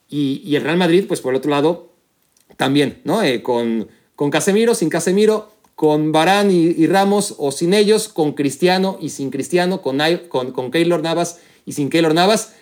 [0.10, 1.92] Y, el Real Madrid, pues por el otro lado,
[2.56, 3.24] también, ¿no?
[3.24, 8.98] Eh, con, con Casemiro, sin Casemiro, con Barán y, Ramos o sin ellos, con Cristiano
[9.02, 10.00] y sin Cristiano, con,
[10.30, 12.54] con, con Keylor Navas y sin Keylor Navas,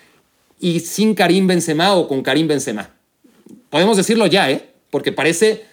[0.59, 2.91] y sin Karim Benzema o con Karim Benzema.
[3.69, 4.69] Podemos decirlo ya, ¿eh?
[4.89, 5.65] Porque parece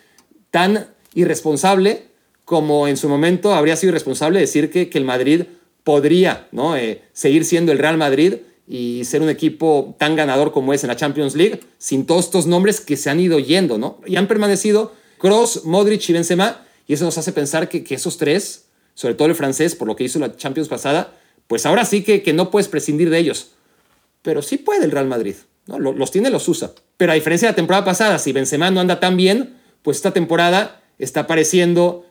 [0.51, 2.07] tan irresponsable
[2.49, 5.43] como en su momento habría sido irresponsable decir que, que el Madrid
[5.85, 6.79] podría ¿no?
[6.79, 8.37] Eh, seguir siendo el Real Madrid
[8.67, 12.47] y ser un equipo tan ganador como es en la Champions League, sin todos estos
[12.47, 14.01] nombres que se han ido yendo, ¿no?
[14.07, 18.17] Y han permanecido Kroos, Modric y Benzema, y eso nos hace pensar que, que, esos
[18.17, 21.19] tres, sobre todo el francés, por lo que hizo la Champions pasada,
[21.49, 23.51] pues ahora sí que, que no puedes prescindir de ellos.
[24.23, 25.35] Pero sí puede el Real Madrid,
[25.67, 25.79] ¿no?
[25.79, 26.73] Los tiene, los usa.
[26.97, 30.13] Pero a diferencia de la temporada pasada, si Benzema no anda tan bien, pues esta
[30.13, 32.07] temporada está apareciendo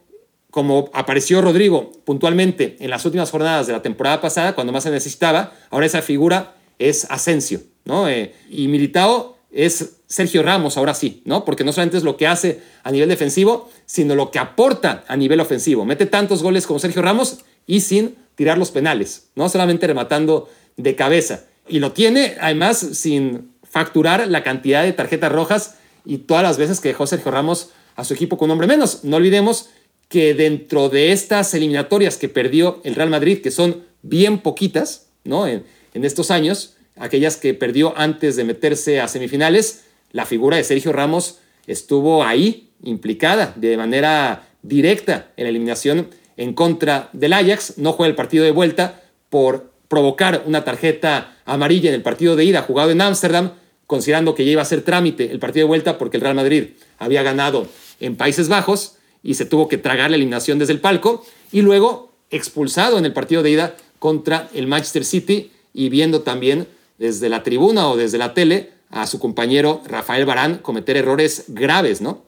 [0.58, 4.90] como apareció Rodrigo puntualmente en las últimas jornadas de la temporada pasada, cuando más se
[4.90, 8.10] necesitaba, ahora esa figura es Asensio, ¿no?
[8.10, 11.46] Eh, y Militao es Sergio Ramos, ahora sí, ¿no?
[11.46, 15.16] Porque no solamente es lo que hace a nivel defensivo, sino lo que aporta a
[15.16, 15.86] nivel ofensivo.
[15.86, 20.96] Mete tantos goles como Sergio Ramos y sin tirar los penales, no solamente rematando de
[20.96, 21.44] cabeza.
[21.68, 26.80] Y lo tiene, además, sin facturar la cantidad de tarjetas rojas y todas las veces
[26.80, 29.04] que dejó Sergio Ramos a su equipo con un hombre menos.
[29.04, 29.70] No olvidemos
[30.10, 35.48] que dentro de estas eliminatorias que perdió el Real Madrid, que son bien poquitas, ¿no?
[35.48, 40.94] En, estos años, aquellas que perdió antes de meterse a semifinales, la figura de Sergio
[40.94, 47.80] Ramos estuvo ahí, implicada de manera directa en la eliminación en contra del Ajax.
[47.80, 49.02] No juega el partido de vuelta
[49.32, 53.54] por provocar una tarjeta amarilla en el partido de ida jugado en Ámsterdam,
[53.88, 56.66] considerando que ya iba a ser trámite el partido de vuelta porque el Real Madrid
[57.00, 57.68] había ganado
[58.00, 62.12] en Países Bajos y se tuvo que tragar la eliminación desde el palco y luego
[62.30, 67.44] expulsado en el partido de ida contra el Manchester City y viendo también desde la
[67.44, 72.24] tribuna o desde la tele a su compañero Rafael Barán cometer errores graves, ¿no?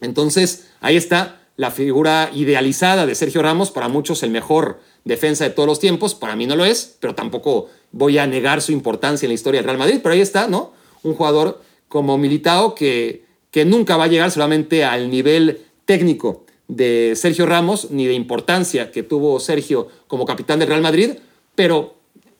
[0.00, 5.50] Entonces, ahí está la figura idealizada de Sergio Ramos, para muchos el mejor defensa de
[5.50, 9.26] todos los tiempos, para mí no lo es, pero tampoco voy a negar su importancia
[9.26, 10.72] en la historia del Real Madrid, pero ahí está, ¿no?
[11.02, 17.14] Un jugador como Militao que, que nunca va a llegar solamente al nivel técnico de
[17.16, 21.14] Sergio Ramos, ni de importancia que tuvo Sergio como capitán del Real Madrid,
[21.56, 21.96] pero,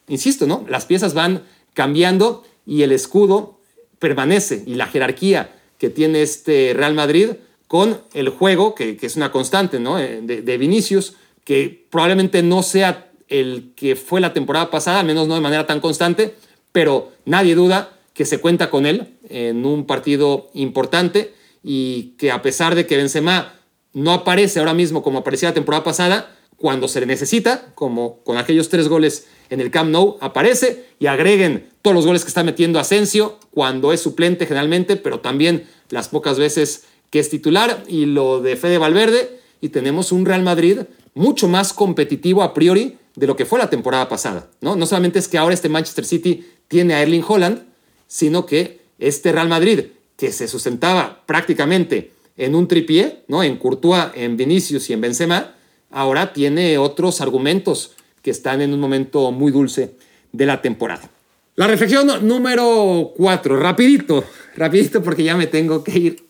[0.07, 0.65] insisto, ¿no?
[0.69, 1.43] Las piezas van
[1.75, 3.59] cambiando y el escudo
[3.99, 7.31] permanece y la jerarquía que tiene este Real Madrid
[7.67, 9.99] con el juego, que, es una constante, ¿no?
[9.99, 15.07] Eh, de, de, Vinicius, que probablemente no sea el que fue la temporada pasada, al
[15.07, 16.37] menos no de manera tan constante,
[16.71, 22.43] pero nadie duda que se cuenta con él en un partido importante y que a
[22.43, 23.55] pesar de que Benzema
[23.93, 28.37] no aparece ahora mismo como aparecía la temporada pasada, cuando se le necesita, como con
[28.37, 32.45] aquellos tres goles en el Camp Nou, aparece y agreguen todos los goles que está
[32.45, 38.05] metiendo Asensio cuando es suplente generalmente, pero también las pocas veces que es titular y
[38.05, 40.81] lo de Fede Valverde y tenemos un Real Madrid
[41.15, 44.77] mucho más competitivo a priori de lo que fue la temporada pasada, ¿no?
[44.77, 47.63] No solamente es que ahora este Manchester City tiene a Erling Holland,
[48.07, 49.87] sino que este Real Madrid
[50.21, 53.43] que se sustentaba prácticamente en un tripié, ¿no?
[53.43, 55.55] en Courtois, en Vinicius y en Benzema,
[55.91, 59.95] ahora tiene otros argumentos que están en un momento muy dulce
[60.31, 61.11] de la temporada.
[61.57, 64.23] La reflexión número cuatro, rapidito,
[64.57, 66.25] rapidito porque ya me tengo que ir.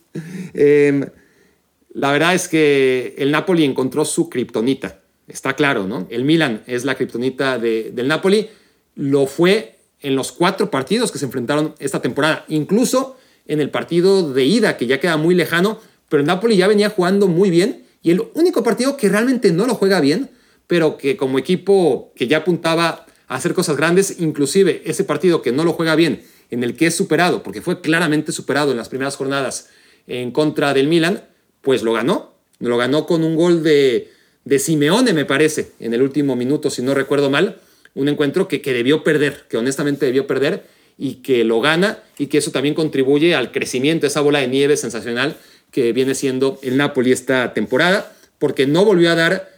[0.54, 1.04] Em,
[1.92, 6.06] la verdad es que el Napoli encontró su kriptonita, está claro, ¿no?
[6.10, 8.48] El Milan es la kriptonita de, del Napoli,
[8.94, 13.16] lo fue en los cuatro partidos que se enfrentaron esta temporada, incluso
[13.50, 16.88] en el partido de ida, que ya queda muy lejano, pero el Napoli ya venía
[16.88, 20.30] jugando muy bien y el único partido que realmente no lo juega bien,
[20.68, 25.50] pero que como equipo que ya apuntaba a hacer cosas grandes, inclusive ese partido que
[25.50, 26.22] no lo juega bien,
[26.52, 29.68] en el que es superado, porque fue claramente superado en las primeras jornadas
[30.06, 31.24] en contra del Milan,
[31.60, 32.34] pues lo ganó.
[32.60, 34.12] Lo ganó con un gol de,
[34.44, 37.58] de Simeone, me parece, en el último minuto, si no recuerdo mal,
[37.94, 40.66] un encuentro que, que debió perder, que honestamente debió perder
[41.02, 44.76] y que lo gana y que eso también contribuye al crecimiento, esa bola de nieve
[44.76, 45.38] sensacional
[45.70, 49.50] que viene siendo el Napoli esta temporada, porque no volvió a dar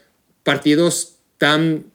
[0.45, 1.87] partidos tan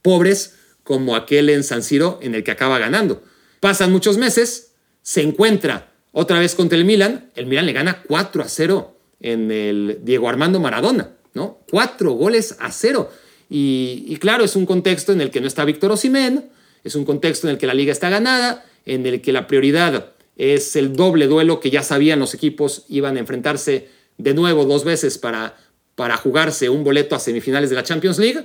[0.00, 3.22] pobres como aquel en San Siro en el que acaba ganando.
[3.60, 4.72] Pasan muchos meses,
[5.02, 9.50] se encuentra otra vez contra el Milan, el Milan le gana 4 a 0 en
[9.50, 11.58] el Diego Armando Maradona, ¿no?
[11.70, 13.10] Cuatro goles a cero.
[13.50, 16.50] Y, claro, es un contexto en el que no está Víctor Osimén,
[16.82, 20.12] es un contexto en el que la liga está ganada, en el que la prioridad
[20.36, 23.88] es el doble duelo que ya sabían los equipos iban a enfrentarse
[24.18, 25.56] de nuevo dos veces para,
[25.94, 28.44] para jugarse un boleto a semifinales de la Champions League,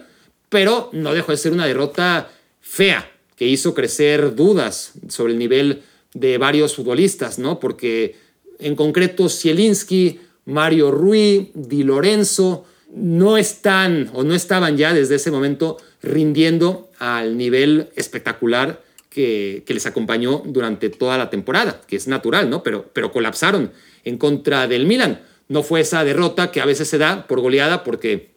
[0.50, 2.30] pero no dejó de ser una derrota
[2.62, 5.82] fea que hizo crecer dudas sobre el nivel
[6.14, 7.60] de varios futbolistas, ¿no?
[7.60, 8.16] Porque
[8.60, 15.32] en concreto Zielinski, Mario Rui, Di Lorenzo, no están o no estaban ya desde ese
[15.32, 18.86] momento rindiendo al nivel espectacular
[19.16, 22.64] que, les acompañó durante toda la temporada, que es natural, ¿no?
[22.64, 23.72] Pero, pero colapsaron
[24.04, 25.22] en contra del Milan.
[25.48, 28.32] No fue esa derrota que a veces se da por goleada porque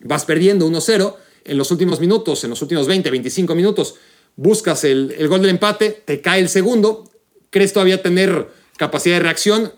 [0.00, 3.96] vas perdiendo 1-0 en los últimos minutos, en los últimos 20, 25 minutos,
[4.36, 7.10] buscas el, el, gol del empate, te cae el segundo,
[7.50, 8.46] crees todavía tener
[8.76, 9.72] capacidad de reacción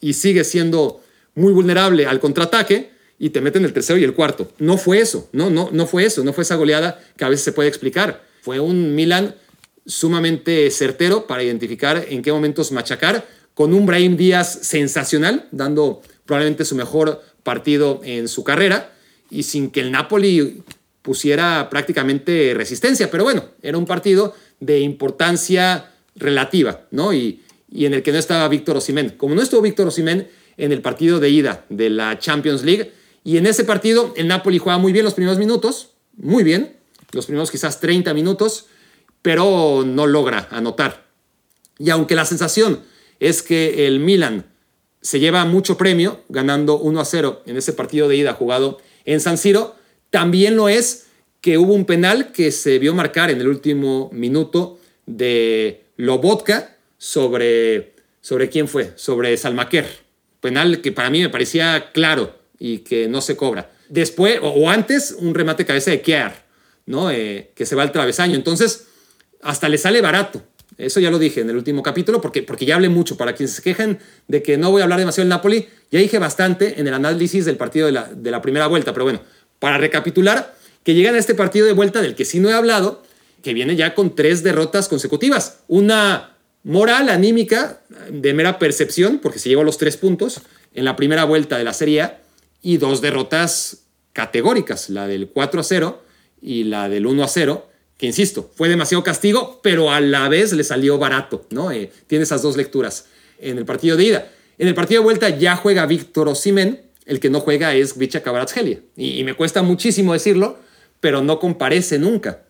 [0.00, 1.02] y sigues siendo
[1.34, 4.50] muy vulnerable al contraataque y te meten el tercero y el cuarto.
[4.58, 7.44] No fue eso, no, no, no fue eso, no fue esa goleada que a veces
[7.44, 8.24] se puede explicar.
[8.40, 9.34] Fue un Milan
[9.86, 16.64] sumamente certero para identificar en qué momentos machacar, con un Brahim Díaz sensacional, dando probablemente
[16.64, 18.92] su mejor partido en su carrera,
[19.30, 20.62] y sin que el Napoli
[21.02, 23.10] pusiera prácticamente resistencia.
[23.10, 27.12] Pero bueno, era un partido de importancia relativa, ¿no?
[27.12, 29.10] Y, y en el que no estaba Víctor Osimén.
[29.16, 32.92] Como no estuvo Víctor Osimén en el partido de ida de la Champions League,
[33.24, 36.76] y en ese partido el Napoli juega muy bien los primeros minutos, muy bien,
[37.12, 38.66] los primeros quizás 30 minutos,
[39.22, 41.06] pero no logra anotar.
[41.78, 42.82] Y aunque la sensación
[43.18, 44.46] es que el Milan
[45.00, 49.20] se lleva mucho premio ganando 1 a 0 en ese partido de ida jugado en
[49.20, 49.74] San Siro,
[50.10, 51.06] también lo es
[51.40, 57.94] que hubo un penal que se vio marcar en el último minuto de Lobotka sobre,
[58.20, 59.86] sobre quién fue, sobre Salmaquer.
[60.40, 63.70] Penal que para mí me parecía claro y que no se cobra.
[63.88, 66.32] Después, o, antes, un remate cabeza de Kier,
[66.86, 67.10] ¿no?
[67.10, 68.34] Eh, que se va al travesaño.
[68.34, 68.86] Entonces,
[69.42, 70.42] hasta le sale barato.
[70.78, 73.16] Eso ya lo dije en el último capítulo, porque, porque ya hablé mucho.
[73.16, 76.18] Para quienes se quejen de que no voy a hablar demasiado del Napoli, ya dije
[76.18, 78.92] bastante en el análisis del partido de la, de la primera vuelta.
[78.92, 79.20] Pero bueno,
[79.58, 83.02] para recapitular, que llegan a este partido de vuelta del que sí no he hablado,
[83.42, 85.60] que viene ya con tres derrotas consecutivas.
[85.68, 87.80] Una moral, anímica,
[88.10, 90.40] de mera percepción, porque se llevó los tres puntos
[90.74, 92.20] en la primera vuelta de la Serie A,
[92.62, 96.02] y dos derrotas categóricas, la del 4 a 0
[96.42, 97.69] y la del 1 a 0,
[98.00, 101.70] que insisto, fue demasiado castigo, pero a la vez le salió barato, ¿no?
[101.70, 103.04] Eh, tiene esas dos lecturas
[103.38, 104.32] en el partido de ida.
[104.56, 108.22] En el partido de vuelta ya juega Víctor Osimen, el que no juega es Vicha
[108.22, 108.80] Kvaratskhelia.
[108.96, 110.58] Y, me cuesta muchísimo decirlo,
[111.00, 112.44] pero no comparece nunca.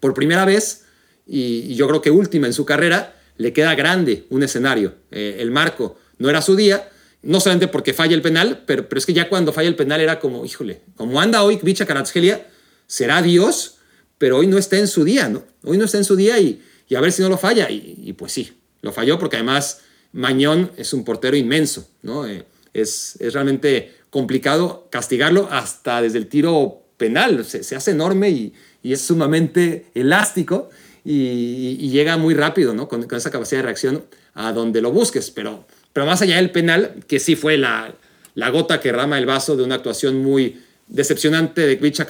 [0.00, 0.86] Por primera vez,
[1.26, 4.94] y, yo creo que última en su carrera, le queda grande un escenario.
[5.10, 6.88] Eh, el marco no era su día,
[7.20, 10.00] no solamente porque falla el penal, pero, pero es que ya cuando falla el penal
[10.00, 12.46] era como, híjole, como anda hoy Vicha Kvaratskhelia,
[12.86, 13.80] será Dios,
[14.22, 15.42] pero hoy no está en su día, ¿no?
[15.64, 16.62] Hoy no está en su día y,
[16.94, 17.68] a ver si no lo falla.
[17.68, 19.80] Y, pues sí, lo falló porque además
[20.12, 22.28] Mañón es un portero inmenso, ¿no?
[22.28, 27.44] Eh, es, es, realmente complicado castigarlo hasta desde el tiro penal.
[27.44, 30.70] Se, hace enorme y, y, es sumamente elástico
[31.04, 32.86] y, llega muy rápido, ¿no?
[32.86, 34.04] Con, con, esa capacidad de reacción
[34.34, 35.32] a donde lo busques.
[35.32, 37.92] Pero, pero más allá del penal, que sí fue la,
[38.36, 42.06] la gota que rama el vaso de una actuación muy decepcionante de Kvicha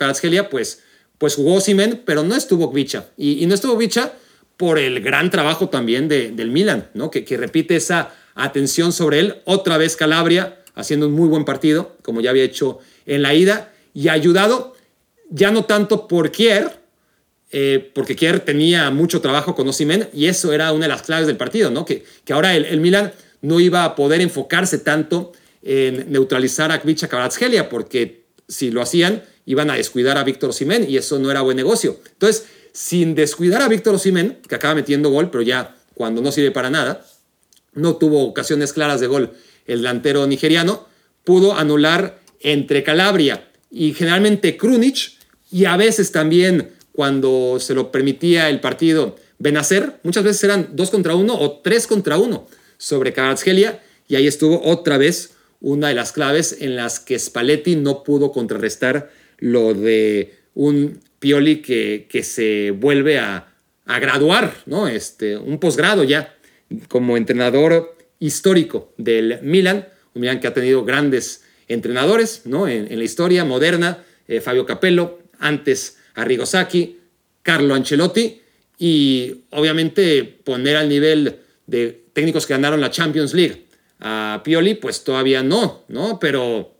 [0.50, 0.82] pues
[1.22, 3.06] pues jugó Simen, pero no estuvo Gvicha.
[3.16, 4.14] Y, no estuvo Gvicha
[4.56, 7.12] por el gran trabajo también de, del Milan, ¿no?
[7.12, 9.36] Que, que, repite esa atención sobre él.
[9.44, 13.72] Otra vez Calabria haciendo un muy buen partido, como ya había hecho en la ida,
[13.94, 14.74] y ayudado
[15.30, 16.72] ya no tanto por Kier,
[17.52, 21.28] eh, porque Kier tenía mucho trabajo con Osimen, y eso era una de las claves
[21.28, 21.84] del partido, ¿no?
[21.84, 23.12] Que, que ahora el, el Milan
[23.42, 25.30] no iba a poder enfocarse tanto
[25.62, 30.88] en neutralizar a Kvicha Kvaratskhelia, porque si lo hacían, iban a descuidar a Víctor Simen
[30.88, 31.98] y eso no era buen negocio.
[32.12, 36.50] Entonces, sin descuidar a Víctor Simen, que acaba metiendo gol, pero ya cuando no sirve
[36.50, 37.04] para nada,
[37.74, 39.32] no tuvo ocasiones claras de gol
[39.66, 40.86] el delantero nigeriano,
[41.24, 45.12] pudo anular entre Calabria y generalmente Krunic
[45.50, 50.90] y a veces también cuando se lo permitía el partido Benacer, muchas veces eran dos
[50.90, 52.46] contra uno o tres contra uno
[52.78, 57.76] sobre Karatsgelia y ahí estuvo otra vez una de las claves en las que Spalletti
[57.76, 59.10] no pudo contrarrestar
[59.42, 63.54] lo de un Pioli que, que se vuelve a,
[63.86, 64.86] a graduar, ¿no?
[64.86, 66.36] Este, un posgrado ya
[66.88, 72.68] como entrenador histórico del Milan, un Milan que ha tenido grandes entrenadores ¿no?
[72.68, 77.00] en, la historia moderna, eh, Fabio Capello, antes Arrigo Sacchi,
[77.42, 78.40] Carlo Ancelotti,
[78.78, 81.36] y obviamente poner al nivel
[81.66, 83.66] de técnicos que ganaron la Champions League
[84.00, 86.18] a Pioli, pues todavía no, ¿no?
[86.18, 86.74] Pero,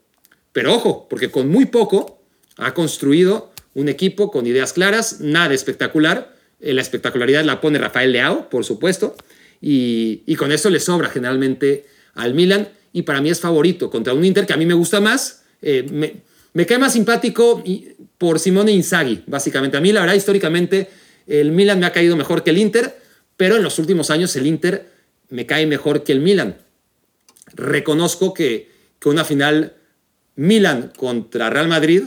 [0.51, 2.22] pero ojo, porque con muy poco
[2.65, 6.35] ha construido un equipo con ideas claras, nada espectacular.
[6.59, 9.15] Eh, la espectacularidad la pone Rafael Leao, por supuesto,
[9.61, 14.13] y, y con eso le sobra generalmente al Milan y para mí es favorito contra
[14.13, 15.43] un Inter que a mí me gusta más.
[15.61, 16.21] Eh, me,
[16.53, 17.63] me, cae más simpático
[18.17, 19.77] por Simone Inzaghi, básicamente.
[19.77, 20.89] A mí, la verdad, históricamente,
[21.25, 22.95] el Milan me ha caído mejor que el Inter,
[23.35, 24.91] pero en los últimos años el Inter
[25.29, 26.57] me cae mejor que el Milan.
[27.55, 29.73] Reconozco que, que una final
[30.35, 32.03] Milan contra Real Madrid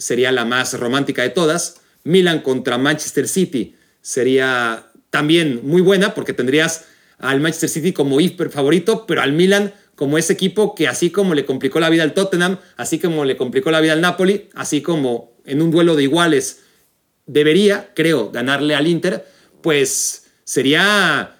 [0.00, 1.80] sería la más romántica de todas.
[2.02, 6.86] Milan contra Manchester City sería también muy buena porque tendrías
[7.18, 11.34] al Manchester City como hiper favorito, pero al Milan como ese equipo que así como
[11.34, 14.80] le complicó la vida al Tottenham, así como le complicó la vida al Napoli, así
[14.80, 16.60] como en un duelo de iguales
[17.26, 19.26] debería, creo, ganarle al Inter,
[19.62, 21.36] pues sería,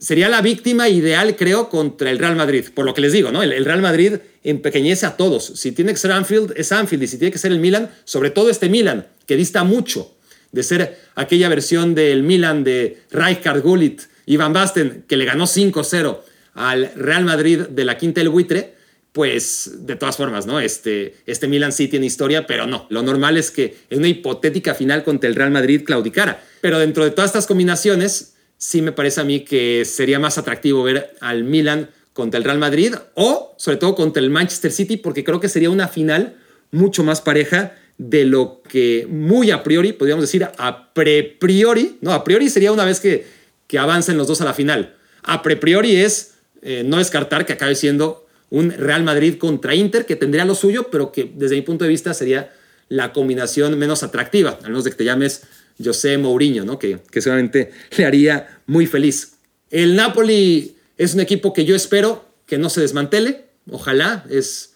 [0.00, 2.64] sería la víctima ideal, creo, contra el Real Madrid.
[2.74, 3.42] Por lo que les digo, ¿no?
[3.42, 5.44] El, Real Madrid empequeñece a todos.
[5.54, 7.02] Si tiene que ser Anfield, es Anfield.
[7.02, 10.16] Y si tiene que ser el Milan, sobre todo este Milan, que dista mucho
[10.52, 16.18] de ser aquella versión del Milan de Rijkaard, Gullit, Ivan Basten, que le ganó 5-0
[16.54, 18.74] al Real Madrid de la quinta del buitre,
[19.12, 20.60] pues de todas formas, ¿no?
[20.60, 22.86] Este, este Milan sí tiene historia, pero no.
[22.90, 26.42] Lo normal es que en una hipotética final contra el Real Madrid claudicara.
[26.60, 30.82] Pero dentro de todas estas combinaciones, sí me parece a mí que sería más atractivo
[30.82, 35.24] ver al Milan contra el Real Madrid o sobre todo contra el Manchester City, porque
[35.24, 36.36] creo que sería una final
[36.70, 42.12] mucho más pareja de lo que muy a priori, podríamos decir a pre priori, no,
[42.12, 43.26] a priori sería una vez que,
[43.66, 44.94] que avancen los dos a la final.
[45.22, 50.04] A pre priori es eh, no descartar que acabe siendo un Real Madrid contra Inter,
[50.04, 52.52] que tendría lo suyo, pero que desde mi punto de vista sería
[52.90, 55.44] la combinación menos atractiva, al menos de que te llames
[55.82, 56.78] José Mourinho, ¿no?
[56.78, 59.34] que, que seguramente le haría muy feliz.
[59.70, 64.74] El Napoli es un equipo que yo espero que no se desmantele, ojalá, es,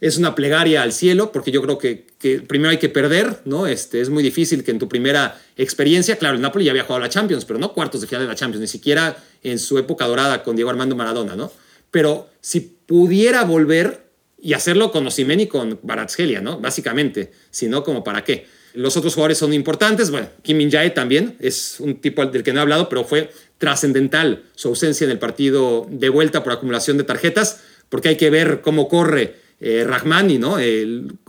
[0.00, 2.06] es una plegaria al cielo, porque yo creo que,
[2.48, 3.66] primero hay que perder, ¿no?
[3.66, 7.00] Este, es muy difícil que en tu primera experiencia, claro, el Napoli ya había jugado
[7.00, 10.06] la Champions, pero no cuartos de final de la Champions, ni siquiera en su época
[10.06, 11.52] dorada con Diego Armando Maradona, ¿no?
[11.90, 14.06] Pero si pudiera volver
[14.40, 16.58] y hacerlo con Osimhen y con Baratsgelia, ¿no?
[16.58, 18.46] Básicamente, si no, como para qué.
[18.74, 22.52] Los otros jugadores son importantes, bueno, Kim Min Jae también es un tipo del que
[22.52, 26.96] no he hablado, pero fue trascendental su ausencia en el partido de vuelta por acumulación
[26.96, 30.56] de tarjetas, porque hay que ver cómo corre eh, Rahmani, ¿no?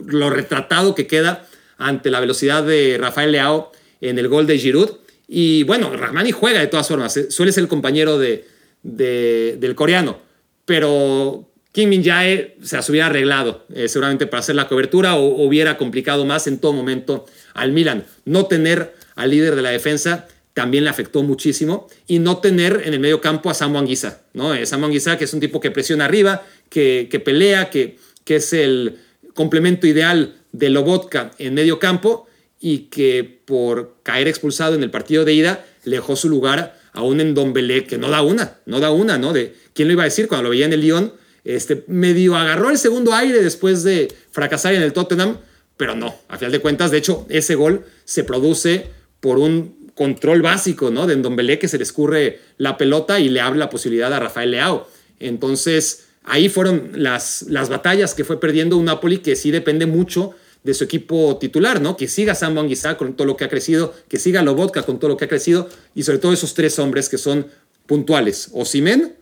[0.06, 4.90] lo retratado que queda ante la velocidad de Rafael Leao en el gol de Giroud.
[5.28, 8.46] Y bueno, Rahmani juega de todas formas, eh, suele ser el compañero de,
[8.84, 10.20] del coreano,
[10.66, 15.44] pero Kim Min Jae se las hubiera arreglado eh, seguramente para hacer la cobertura o,
[15.44, 18.06] hubiera complicado más en todo momento al Milan.
[18.26, 22.94] No tener al líder de la defensa también le afectó muchísimo y no tener en
[22.94, 24.54] el medio campo a Samu Anguissa, ¿no?
[24.54, 28.36] Eh, Samu Anguissa que es un tipo que presiona arriba, que, que pelea, que, que
[28.36, 28.98] es el
[29.34, 32.28] complemento ideal de Lobotka en medio campo
[32.60, 37.22] y que por caer expulsado en el partido de ida dejó su lugar a un
[37.22, 39.32] Endombele que no da una, no da una, ¿no?
[39.32, 41.14] De quién lo iba a decir cuando lo veía en el Lyon,
[41.44, 45.38] este medio agarró el segundo aire después de fracasar en el Tottenham,
[45.78, 48.88] pero no, a final de cuentas, de hecho, ese gol se produce
[49.20, 51.08] por un control básico, ¿no?
[51.08, 54.52] De Endombele que se le escurre la pelota y le abre la posibilidad a Rafael
[54.52, 54.88] Leao.
[55.20, 60.36] Entonces, ahí fueron las, las batallas que fue perdiendo un Napoli que sí depende mucho
[60.64, 61.98] de su equipo titular, ¿no?
[61.98, 65.10] Que siga Sam Anguissa con todo lo que ha crecido, que siga Lobotka con todo
[65.10, 67.48] lo que ha crecido y sobre todo esos tres hombres que son
[67.88, 69.16] puntuales, Osimen,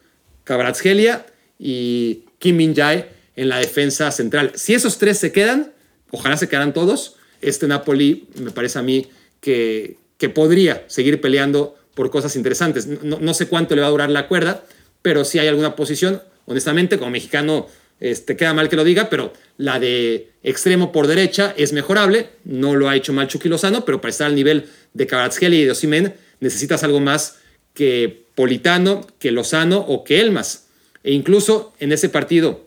[0.43, 1.25] Kvaratskhelia
[1.59, 4.53] y Kim Min Jae en la defensa central.
[4.55, 5.71] Si esos tres se quedan,
[6.09, 9.07] ojalá se quedaran todos, este Napoli me parece a mí
[9.41, 9.97] que,
[10.33, 12.87] podría seguir peleando por cosas interesantes.
[12.87, 14.63] No, no sé cuánto le va a durar la cuerda,
[15.01, 17.67] pero si hay alguna posición, honestamente, como mexicano
[17.99, 22.29] este, queda mal que lo diga, pero la de extremo por derecha es mejorable.
[22.45, 25.65] No lo ha hecho mal Chucky Lozano, pero para estar al nivel de Kvaratskhelia y
[25.65, 27.39] de Osimen necesitas algo más
[27.73, 30.67] que Politano, que Lozano o que Elmas.
[31.03, 32.65] E incluso en ese partido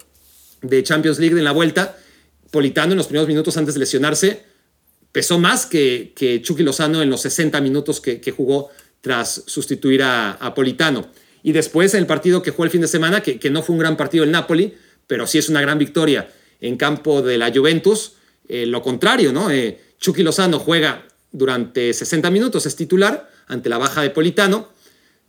[0.62, 1.98] de Champions League en la vuelta,
[2.50, 4.52] Politano en los primeros minutos antes de lesionarse
[5.12, 8.70] pesó más que, que Chucky Lozano en los 60 minutos que, jugó
[9.02, 11.06] tras sustituir a, Politano.
[11.42, 13.74] Y después en el partido que jugó el fin de semana, que, que no fue
[13.74, 14.74] un gran partido el Napoli,
[15.06, 18.14] pero sí es una gran victoria en campo de la Juventus.
[18.48, 19.50] Eh, lo contrario, ¿no?
[19.50, 24.70] Eh, Chucky Lozano juega durante 60 minutos, es titular ante la baja de Politano.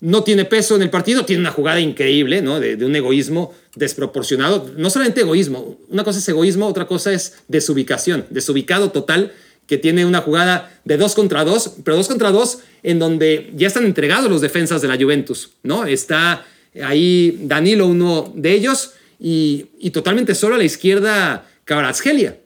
[0.04, 2.60] No tiene peso en el partido, tiene una jugada increíble, ¿no?
[2.60, 4.70] De, un egoísmo desproporcionado.
[4.76, 9.32] No solamente egoísmo, una cosa es egoísmo, otra cosa es desubicación, desubicado total,
[9.66, 13.68] que tiene una jugada de dos contra dos, pero dos contra dos en donde ya
[13.68, 15.86] están entregados los defensas de la Juventus, ¿no?
[15.86, 16.46] Está
[16.84, 22.40] ahí Danilo, uno de ellos, y, totalmente solo a la izquierda Kvaratskhelia.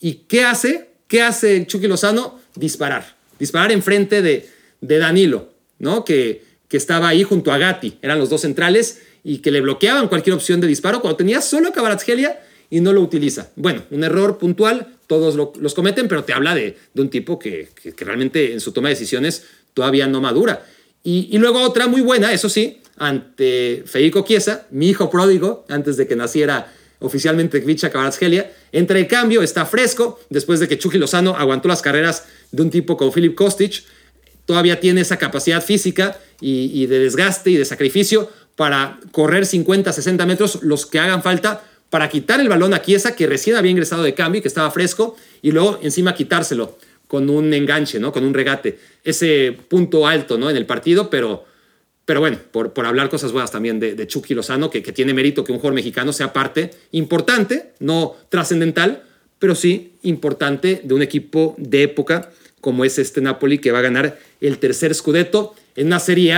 [0.00, 0.88] ¿Y qué hace?
[1.06, 2.40] ¿Qué hace Chucky Lozano?
[2.56, 3.14] Disparar.
[3.38, 4.48] Disparar enfrente de,
[4.80, 6.04] de Danilo, ¿no?
[6.04, 7.98] Que, que estaba ahí junto a Gatti.
[8.00, 11.68] Eran los dos centrales y que le bloqueaban cualquier opción de disparo cuando tenía solo
[11.68, 12.40] a Kvaratskhelia
[12.70, 13.50] y no lo utiliza.
[13.56, 18.04] Bueno, un error puntual, todos los cometen, pero te habla de, un tipo que, que,
[18.04, 19.44] realmente en su toma de decisiones
[19.74, 20.64] todavía no madura.
[21.02, 26.06] Y, luego otra muy buena, eso sí, ante Federico Chiesa, mi hijo pródigo, antes de
[26.06, 28.52] que naciera oficialmente Kvicha Kvaratskhelia.
[28.70, 32.70] Entra de cambio, está fresco, después de que Chucky Lozano aguantó las carreras de un
[32.70, 33.82] tipo como Philip Kostic.
[34.50, 40.26] Todavía tiene esa capacidad física y, de desgaste y de sacrificio para correr 50, 60
[40.26, 44.02] metros, los que hagan falta, para quitar el balón a Chiesa, que recién había ingresado
[44.02, 46.76] de cambio y que estaba fresco, y luego encima quitárselo
[47.06, 48.10] con un enganche, ¿no?
[48.10, 48.76] con un regate.
[49.04, 50.50] Ese punto alto ¿no?
[50.50, 51.44] en el partido, pero
[52.04, 55.44] pero bueno, por, por hablar cosas buenas también de, de Chucky Lozano, que, tiene mérito
[55.44, 59.04] que un jugador mexicano sea parte importante, no trascendental,
[59.38, 63.82] pero sí importante de un equipo de época como es este Napoli que va a
[63.82, 66.36] ganar el tercer Scudetto en una serie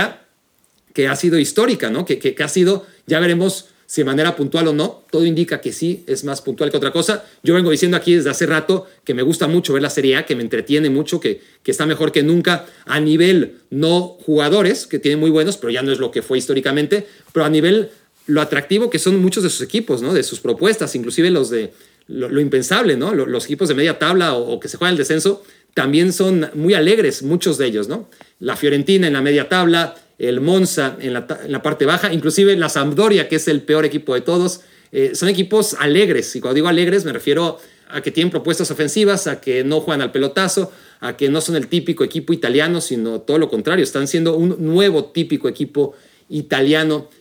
[0.93, 2.05] que ha sido histórica, ¿no?
[2.05, 5.61] Que, que, que ha sido, ya veremos si de manera puntual o no, todo indica
[5.61, 7.25] que sí, es más puntual que otra cosa.
[7.43, 10.25] Yo vengo diciendo aquí desde hace rato que me gusta mucho ver la Serie A,
[10.25, 14.97] que me entretiene mucho, que, que está mejor que nunca a nivel no jugadores, que
[14.97, 17.91] tienen muy buenos, pero ya no es lo que fue históricamente, pero a nivel
[18.25, 20.13] lo atractivo que son muchos de sus equipos, ¿no?
[20.13, 21.73] De sus propuestas, inclusive los de
[22.07, 23.13] lo, impensable, ¿no?
[23.13, 25.43] Los equipos de media tabla o, que se juegan el descenso,
[25.73, 28.09] también son muy alegres, muchos de ellos, ¿no?
[28.39, 32.55] La Fiorentina en la media tabla, el Monza en la, en la, parte baja, inclusive
[32.55, 34.61] la Sampdoria, que es el peor equipo de todos.
[34.91, 39.27] Eh, son equipos alegres, y cuando digo alegres me refiero a que tienen propuestas ofensivas,
[39.27, 43.21] a que no juegan al pelotazo, a que no son el típico equipo italiano, sino
[43.21, 46.12] todo lo contrario, están siendo un nuevo típico equipo italiano.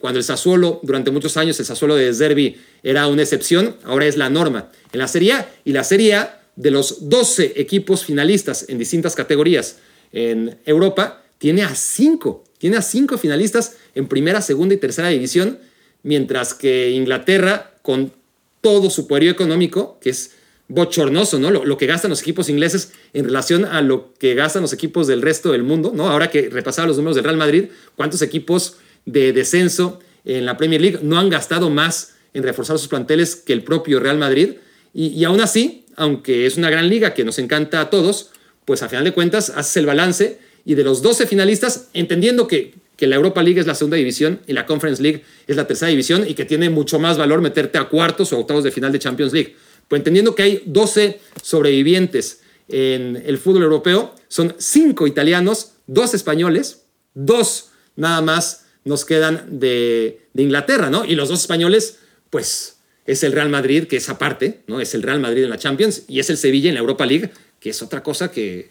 [0.01, 4.17] Cuando el Sassuolo, durante muchos años, el Sassuolo de Zerbi era una excepción, ahora es
[4.17, 4.71] la norma.
[4.93, 9.15] En la Serie A y la Serie A, de los 12 equipos finalistas en distintas
[9.15, 9.79] categorías
[10.13, 15.59] en Europa, tiene a 5 tiene a cinco finalistas en primera, segunda y tercera división,
[16.05, 18.13] mientras que Inglaterra, con
[18.61, 20.37] todo su poderío económico, que es
[20.69, 21.51] bochornoso, ¿no?
[21.51, 25.09] Lo, lo, que gastan los equipos ingleses en relación a lo que gastan los equipos
[25.09, 26.09] del resto del mundo, ¿no?
[26.09, 27.65] Ahora que repasaba los números del Real Madrid,
[27.97, 28.77] ¿cuántos equipos
[29.07, 33.53] de descenso en la Premier League no han gastado más en reforzar sus planteles que
[33.53, 34.55] el propio Real Madrid?
[34.95, 38.31] Y, aún así, aunque es una gran liga que nos encanta a todos,
[38.65, 42.75] pues a final de cuentas haces el balance y de los 12 finalistas, entendiendo que,
[42.97, 45.89] que la Europa League es la segunda división y la Conference League es la tercera
[45.89, 48.99] división y que tiene mucho más valor meterte a cuartos o octavos de final de
[48.99, 49.57] Champions League.
[49.89, 56.85] Pues entendiendo que hay 12 sobrevivientes en el fútbol europeo, son 5 italianos, 2 españoles,
[57.15, 61.05] 2 nada más nos quedan de, Inglaterra, ¿no?
[61.05, 61.99] Y los dos españoles,
[62.31, 62.77] pues
[63.07, 64.81] es el Real Madrid, que es aparte, ¿no?
[64.81, 67.31] Es el Real Madrid en la Champions y es el Sevilla en la Europa League,
[67.61, 68.71] que es otra cosa que,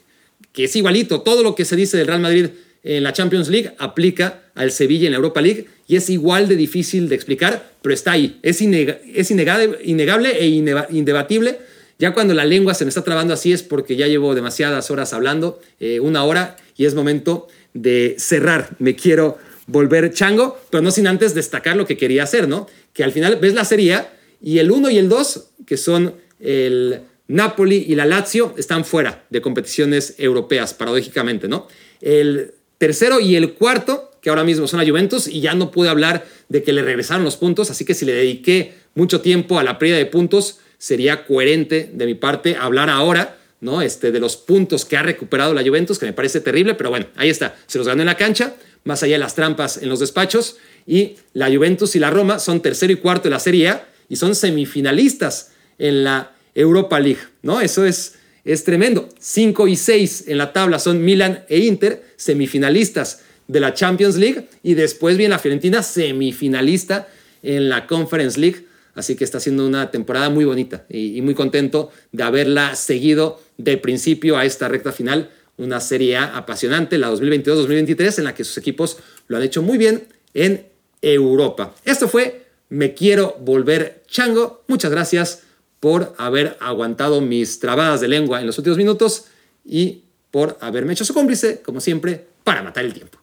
[0.52, 1.22] que es igualito.
[1.22, 2.48] Todo lo que se dice del Real Madrid
[2.84, 6.56] en la Champions League aplica al Sevilla en la Europa League y es igual de
[6.56, 8.38] difícil de explicar, pero está ahí.
[8.42, 11.58] Es, es innegable, innegable e indebatible.
[11.98, 15.12] Ya cuando la lengua se me está trabando así es porque ya llevo demasiadas horas
[15.12, 18.70] hablando, eh, una hora, y es momento de cerrar.
[18.78, 22.66] Me quiero volver chango, pero no sin antes destacar lo que quería hacer, ¿no?
[22.92, 24.00] Que al final ves la Serie
[24.40, 29.24] y el 1 y el 2, que son el Napoli y la Lazio están fuera
[29.30, 31.68] de competiciones europeas, paradójicamente, ¿no?
[32.00, 35.88] El tercero y el cuarto, que ahora mismo son a Juventus, y ya no pude
[35.88, 39.64] hablar de que le regresaron los puntos, así que si le dediqué mucho tiempo a
[39.64, 43.80] la pérdida de puntos, sería coherente de mi parte hablar ahora, ¿no?
[43.80, 47.06] Este, de los puntos que ha recuperado la Juventus, que me parece terrible, pero bueno,
[47.14, 50.00] ahí está, se los ganó en la cancha, más allá de las trampas en los
[50.00, 50.56] despachos,
[50.86, 54.16] y la Juventus y la Roma son tercero y cuarto de la Serie A, y
[54.16, 57.60] son semifinalistas en la Europa League, ¿no?
[57.60, 59.08] Eso es, es tremendo.
[59.18, 64.48] 5 y 6 en la tabla son Milan e Inter, semifinalistas de la Champions League,
[64.62, 67.08] y después viene la Fiorentina, semifinalista
[67.42, 68.66] en la Conference League.
[68.94, 73.78] Así que está siendo una temporada muy bonita y muy contento de haberla seguido de
[73.78, 75.30] principio a esta recta final.
[75.62, 78.98] Una serie apasionante, la 2022-2023, en la que sus equipos
[79.28, 80.66] lo han hecho muy bien en
[81.00, 81.74] Europa.
[81.84, 84.64] Esto fue me quiero volver chango.
[84.66, 85.42] Muchas gracias
[85.78, 89.26] por haber aguantado mis trabadas de lengua en los últimos minutos
[89.64, 93.18] y por haberme hecho su cómplice, como siempre, para matar el tiempo.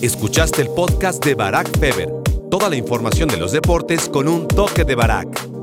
[0.00, 2.08] Escuchaste el podcast de Barack Feber.
[2.50, 5.61] Toda la información de los deportes con un toque de Barack.